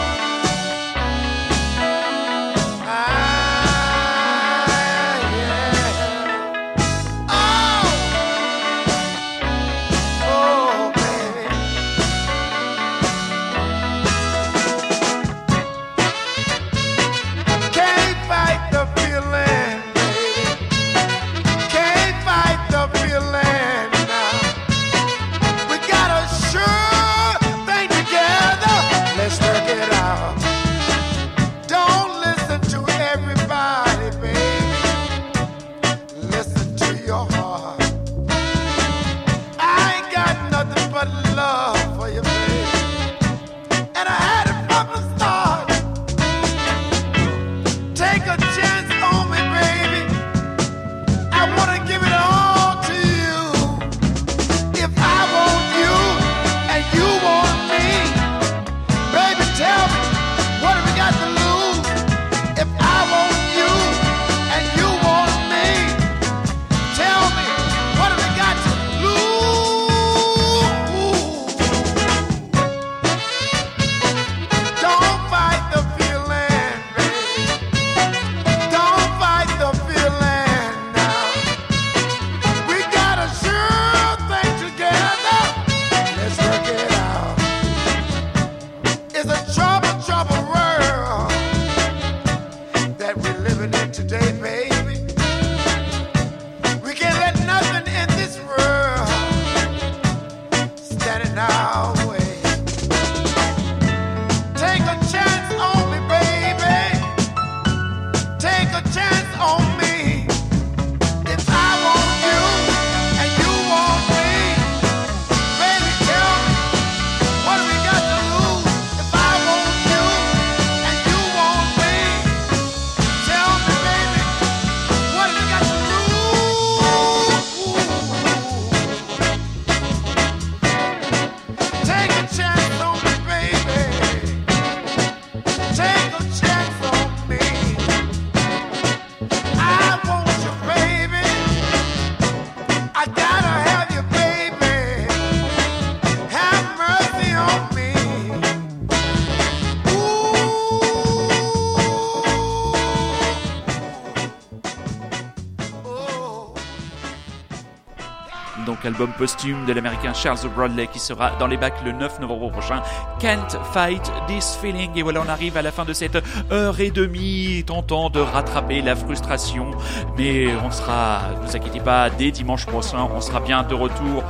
album 158.92 159.10
posthume 159.16 159.64
de 159.64 159.72
l'américain 159.72 160.12
Charles 160.12 160.50
Bradley 160.54 160.86
qui 160.86 160.98
sera 160.98 161.30
dans 161.38 161.46
les 161.46 161.56
bacs 161.56 161.82
le 161.82 161.92
9 161.92 162.20
novembre 162.20 162.50
prochain. 162.50 162.82
Can't 163.18 163.58
Fight 163.72 164.12
This 164.26 164.58
Feeling. 164.60 164.90
Et 164.96 165.02
voilà, 165.02 165.22
on 165.24 165.28
arrive 165.28 165.56
à 165.56 165.62
la 165.62 165.72
fin 165.72 165.86
de 165.86 165.94
cette 165.94 166.18
heure 166.50 166.78
et 166.78 166.90
demie, 166.90 167.64
tentant 167.66 168.10
de 168.10 168.20
rattraper 168.20 168.82
la 168.82 168.94
frustration. 168.94 169.70
Mais 170.18 170.48
on 170.62 170.70
sera, 170.70 171.22
ne 171.40 171.46
vous 171.46 171.56
inquiétez 171.56 171.80
pas, 171.80 172.10
dès 172.10 172.30
dimanche 172.30 172.66
prochain, 172.66 173.08
on 173.14 173.20
sera 173.22 173.40
bien 173.40 173.62
de 173.62 173.74
retour 173.74 174.24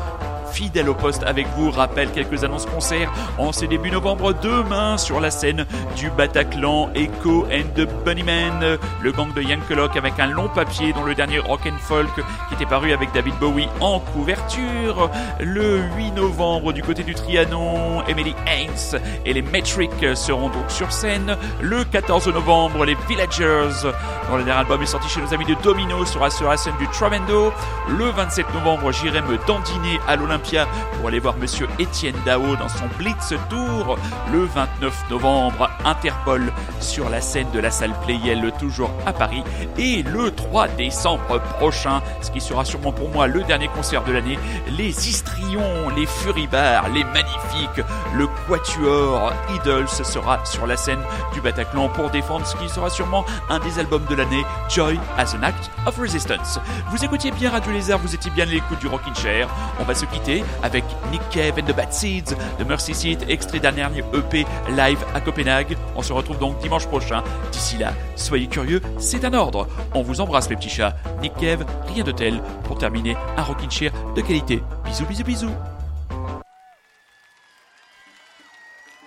fidèle 0.62 0.88
au 0.88 0.94
poste 0.94 1.24
avec 1.24 1.48
vous. 1.56 1.72
Rappelle 1.72 2.12
quelques 2.12 2.44
annonces 2.44 2.66
concerts 2.66 3.12
en 3.36 3.50
ce 3.50 3.64
début 3.64 3.90
novembre. 3.90 4.32
Demain 4.32 4.96
sur 4.96 5.18
la 5.18 5.32
scène 5.32 5.66
du 5.96 6.08
Bataclan, 6.10 6.88
Echo 6.94 7.46
and 7.52 7.74
the 7.74 7.88
Bunnymen, 8.04 8.78
le 9.00 9.12
gang 9.12 9.34
de 9.34 9.42
Yankelock 9.42 9.96
avec 9.96 10.20
un 10.20 10.28
long 10.28 10.48
papier 10.48 10.92
dont 10.92 11.02
le 11.02 11.16
dernier 11.16 11.40
rock 11.40 11.62
and 11.66 11.78
folk 11.80 12.14
qui 12.48 12.54
était 12.54 12.66
paru 12.66 12.92
avec 12.92 13.10
David 13.12 13.34
Bowie 13.40 13.68
en 13.80 13.98
couverture. 13.98 15.10
Le 15.40 15.80
8 15.96 16.12
novembre 16.12 16.72
du 16.72 16.82
côté 16.82 17.02
du 17.02 17.14
Trianon, 17.14 18.04
Emily 18.06 18.34
Haynes 18.46 19.00
et 19.26 19.32
les 19.32 19.42
Metric 19.42 19.90
seront 20.14 20.48
donc 20.48 20.70
sur 20.70 20.92
scène. 20.92 21.36
Le 21.60 21.82
14 21.82 22.28
novembre, 22.28 22.84
les 22.84 22.96
Villagers, 23.08 23.90
dont 24.30 24.36
le 24.36 24.44
dernier 24.44 24.60
album 24.60 24.80
est 24.80 24.86
sorti 24.86 25.08
chez 25.08 25.20
nos 25.20 25.34
amis 25.34 25.44
de 25.44 25.56
Domino, 25.60 26.04
sera 26.04 26.30
sur 26.30 26.48
la 26.48 26.56
scène 26.56 26.76
du 26.78 26.86
Tramendo. 26.86 27.52
Le 27.88 28.10
27 28.10 28.54
novembre, 28.54 28.92
j'irai 28.92 29.22
me 29.22 29.38
dandiner 29.44 29.98
à 30.06 30.14
l'Olympia 30.14 30.51
pour 30.96 31.08
aller 31.08 31.18
voir 31.18 31.36
Monsieur 31.36 31.66
Étienne 31.78 32.16
Dao 32.26 32.56
dans 32.56 32.68
son 32.68 32.86
Blitz 32.98 33.34
Tour. 33.48 33.98
Le 34.32 34.44
29 34.44 35.10
novembre, 35.10 35.70
Interpol 35.84 36.52
sur 36.80 37.08
la 37.08 37.20
scène 37.20 37.50
de 37.52 37.60
la 37.60 37.70
salle 37.70 37.94
Playel, 38.04 38.52
toujours 38.58 38.90
à 39.06 39.12
Paris. 39.12 39.42
Et 39.78 40.02
le 40.02 40.30
3 40.30 40.68
décembre 40.68 41.40
prochain, 41.58 42.02
ce 42.20 42.30
qui 42.30 42.40
sera 42.40 42.64
sûrement 42.64 42.92
pour 42.92 43.08
moi 43.10 43.26
le 43.26 43.42
dernier 43.42 43.68
concert 43.68 44.04
de 44.04 44.12
l'année, 44.12 44.38
les 44.76 45.08
Histrions, 45.08 45.88
les 45.96 46.06
Furibars, 46.06 46.88
les 46.90 47.04
Magnifiques, 47.04 47.84
le 48.14 48.26
Quatuor 48.48 49.32
Idols 49.54 49.88
sera 49.88 50.44
sur 50.44 50.66
la 50.66 50.76
scène 50.76 51.00
du 51.32 51.40
Bataclan 51.40 51.88
pour 51.88 52.10
défendre 52.10 52.46
ce 52.46 52.56
qui 52.56 52.68
sera 52.68 52.90
sûrement 52.90 53.24
un 53.48 53.58
des 53.60 53.78
albums 53.78 54.04
de 54.08 54.14
l'année, 54.14 54.44
Joy 54.68 54.98
as 55.16 55.34
an 55.34 55.42
Act 55.42 55.70
of 55.86 55.98
Resistance. 55.98 56.58
Vous 56.90 57.04
écoutiez 57.04 57.30
bien 57.30 57.50
Radio 57.50 57.72
Lézard, 57.72 57.98
vous 57.98 58.14
étiez 58.14 58.30
bien 58.30 58.44
à 58.44 58.48
l'écoute 58.48 58.78
du 58.78 58.86
Rockin' 58.86 59.14
Chair. 59.14 59.48
On 59.80 59.84
va 59.84 59.94
se 59.94 60.04
quitter 60.06 60.44
avec 60.62 60.84
Nick 61.10 61.22
Cave 61.30 61.54
and 61.58 61.66
the 61.70 61.74
Bad 61.74 61.92
Seeds 61.92 62.34
de 62.58 62.64
Mercy 62.64 62.94
Seat, 62.94 63.24
extrait 63.28 63.58
dernier 63.58 63.82
EP 64.14 64.46
live 64.70 64.98
à 65.14 65.20
Copenhague. 65.20 65.71
On 65.96 66.02
se 66.02 66.12
retrouve 66.12 66.38
donc 66.38 66.58
dimanche 66.58 66.86
prochain. 66.86 67.22
D'ici 67.50 67.78
là, 67.78 67.92
soyez 68.16 68.46
curieux, 68.46 68.80
c'est 68.98 69.24
un 69.24 69.34
ordre. 69.34 69.68
On 69.94 70.02
vous 70.02 70.20
embrasse 70.20 70.48
les 70.48 70.56
petits 70.56 70.70
chats. 70.70 70.96
Nick 71.20 71.34
Cave, 71.36 71.64
rien 71.88 72.04
de 72.04 72.12
tel 72.12 72.42
pour 72.64 72.78
terminer 72.78 73.16
un 73.36 73.42
Rockin' 73.42 73.70
Chair 73.70 73.92
de 74.14 74.20
qualité. 74.20 74.62
Bisous, 74.84 75.06
bisous, 75.06 75.24
bisous. 75.24 75.54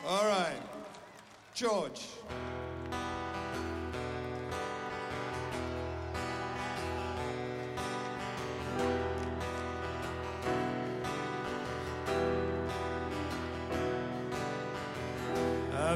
All. 0.07 0.53
George. 1.55 2.14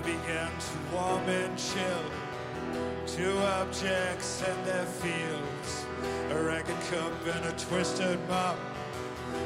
Began 0.01 0.51
to 0.51 0.95
warm 0.95 1.27
and 1.29 1.57
chill 1.57 2.05
to 3.15 3.37
objects 3.59 4.43
and 4.47 4.65
their 4.65 4.85
fields. 4.85 5.85
A 6.31 6.43
ragged 6.43 6.79
cup 6.91 7.13
and 7.35 7.45
a 7.45 7.51
twisted 7.57 8.19
mop. 8.27 8.57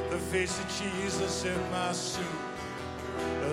The 0.09 0.17
face 0.17 0.59
of 0.59 0.67
Jesus 0.81 1.45
in 1.45 1.71
my 1.71 1.91
soup 1.91 2.25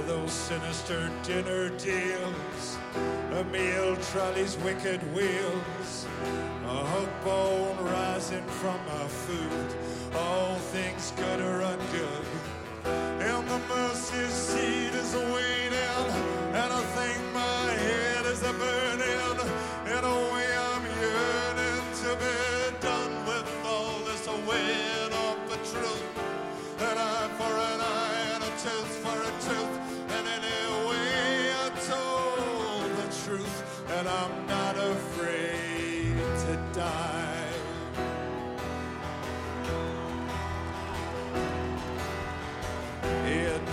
those 0.07 0.33
sinister 0.33 1.11
dinner 1.23 1.69
deals, 1.79 2.79
a 3.33 3.45
meal 3.45 3.97
trolley's 4.11 4.57
wicked 4.59 5.01
wheels, 5.15 6.07
a 6.67 6.85
hook 6.93 7.11
bone 7.25 7.77
rising 7.85 8.45
from 8.45 8.79
my 8.87 9.07
food, 9.07 9.67
all 10.17 10.57
things 10.75 11.13
good 11.17 11.41
or 11.41 11.61
ungood. 11.61 12.25
And 12.85 13.49
the 13.49 13.61
mercy 13.69 14.27
seat 14.27 14.95
is 14.95 15.15
waiting, 15.15 15.60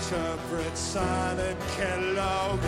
Interpret 0.10 0.78
silent 0.78 1.60
Kellogg, 1.76 2.64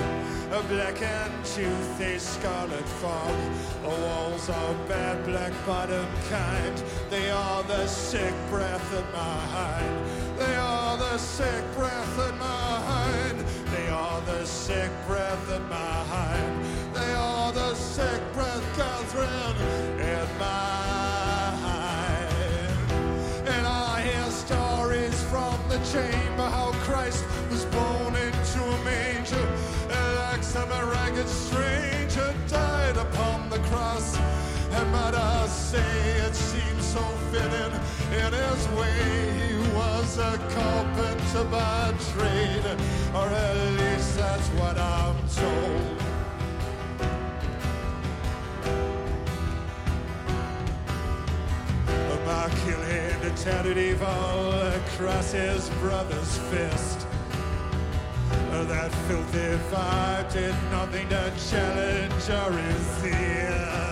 a 0.51 0.61
black 0.67 1.01
and 1.01 1.45
toothy 1.45 2.19
scarlet 2.19 2.89
fog. 2.99 3.33
The 3.81 3.87
walls 3.87 4.49
are 4.49 4.73
bad, 4.89 5.23
black 5.23 5.53
bottom 5.65 6.05
kind. 6.29 6.83
They 7.09 7.31
are 7.31 7.63
the 7.63 7.87
sick 7.87 8.33
breath 8.49 8.93
in 8.93 9.05
my 9.13 9.39
hind. 9.55 10.05
They 10.37 10.55
are 10.57 10.97
the 10.97 11.17
sick 11.17 11.63
breath 11.77 12.29
in 12.29 12.37
my 12.39 12.45
hind. 12.89 13.39
They 13.71 13.87
are 13.87 14.19
the 14.25 14.45
sick 14.45 14.91
breath 15.07 15.49
in 15.49 15.63
my 15.69 15.75
hind. 16.11 16.65
They 16.93 17.13
are 17.13 17.53
the 17.53 17.73
sick 17.73 18.21
breath, 18.33 18.65
Catherine, 18.75 19.55
in 19.97 20.27
my 20.39 21.55
hind. 21.63 22.91
And 23.47 23.65
I 23.65 24.01
hear 24.01 24.29
stories 24.29 25.23
from 25.31 25.57
the 25.69 25.79
chamber 25.89 26.18
Might 34.91 35.13
I 35.13 35.45
say 35.47 35.79
it 36.25 36.33
seems 36.33 36.85
so 36.85 37.01
fitting 37.31 37.73
in 38.23 38.33
his 38.33 38.67
way. 38.69 38.95
He 39.39 39.57
was 39.75 40.17
a 40.17 40.37
carpenter 40.55 41.43
by 41.51 41.93
trade, 42.13 42.65
or 43.13 43.27
at 43.27 43.55
least 43.79 44.17
that's 44.17 44.47
what 44.59 44.77
I'm 44.77 45.15
told. 45.35 45.97
My 52.25 52.47
kill 52.63 52.81
hand 52.81 53.23
a 53.23 53.31
tattered 53.31 53.77
evil 53.77 54.51
across 54.79 55.31
his 55.31 55.69
brother's 55.81 56.37
fist. 56.49 57.07
That 58.67 58.91
filthy 59.07 59.57
vibe 59.71 60.31
did 60.31 60.55
nothing 60.71 61.09
to 61.09 61.31
challenge 61.49 62.29
or 62.29 62.51
resist 62.51 63.88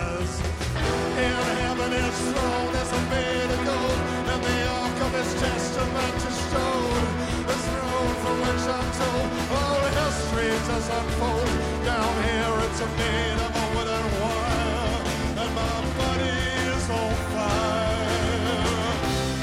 in 1.18 1.46
heaven 1.62 1.92
is 1.92 2.16
throne 2.30 2.74
is 2.82 2.90
made 3.10 3.50
of 3.56 3.60
gold, 3.66 4.00
and 4.32 4.40
the 4.48 4.58
ark 4.80 4.98
of 5.06 5.12
his 5.20 5.30
testament 5.42 6.16
is 6.30 6.38
shown. 6.50 7.02
The 7.50 7.58
throne 7.66 8.14
from 8.22 8.36
which 8.46 8.64
I'm 8.76 8.88
told 9.02 9.28
all 9.58 9.82
history 10.00 10.52
does 10.68 10.88
unfold. 10.98 11.50
Down 11.84 12.14
here 12.28 12.54
it's 12.66 12.80
a 12.86 12.88
made 13.00 13.40
of 13.46 13.52
a 13.62 13.66
and 13.98 14.08
wire, 14.22 15.00
and 15.42 15.50
my 15.58 15.76
body 15.98 16.38
is 16.74 16.86
on 16.90 17.14
fire. 17.34 18.94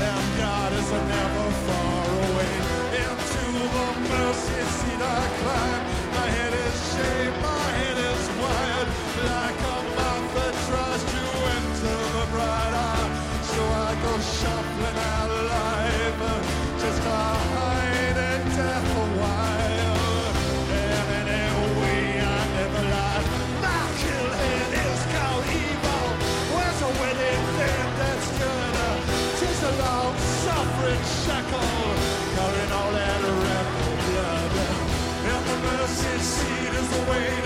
And 0.10 0.26
God 0.44 0.72
is 0.80 0.90
never 1.16 1.48
far 1.66 2.06
away. 2.26 2.54
Into 3.04 3.46
the 3.76 3.88
mercy 4.10 4.62
seat 4.78 5.02
I 5.02 5.22
climb. 5.42 5.85
away. 37.04 37.45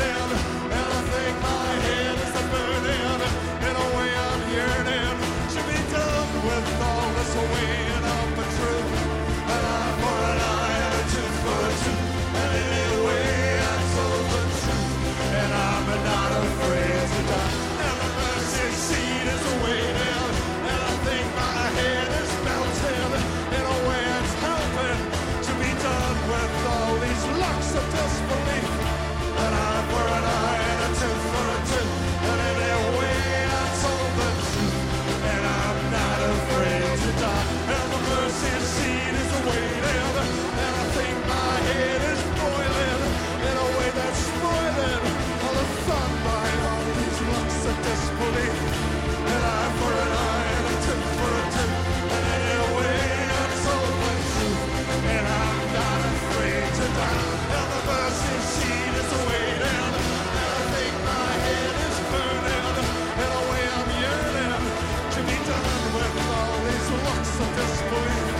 of 67.42 67.56
disbelief. 67.56 68.36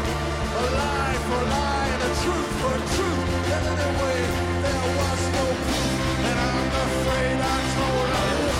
A 0.62 0.66
lie 0.80 1.18
for 1.28 1.40
a 1.40 1.50
lie 1.56 1.90
and 1.94 2.04
a 2.04 2.12
truth 2.22 2.52
for 2.62 2.74
a 2.76 2.84
truth. 2.96 3.30
And 3.56 3.66
anyway, 3.74 4.22
there 4.64 4.88
was 5.00 5.22
no 5.38 5.46
proof. 5.66 5.94
And 6.28 6.38
I'm 6.48 6.72
afraid 6.86 7.38
I 7.40 7.58
told 7.76 8.10
a 8.10 8.24
lie. 8.48 8.59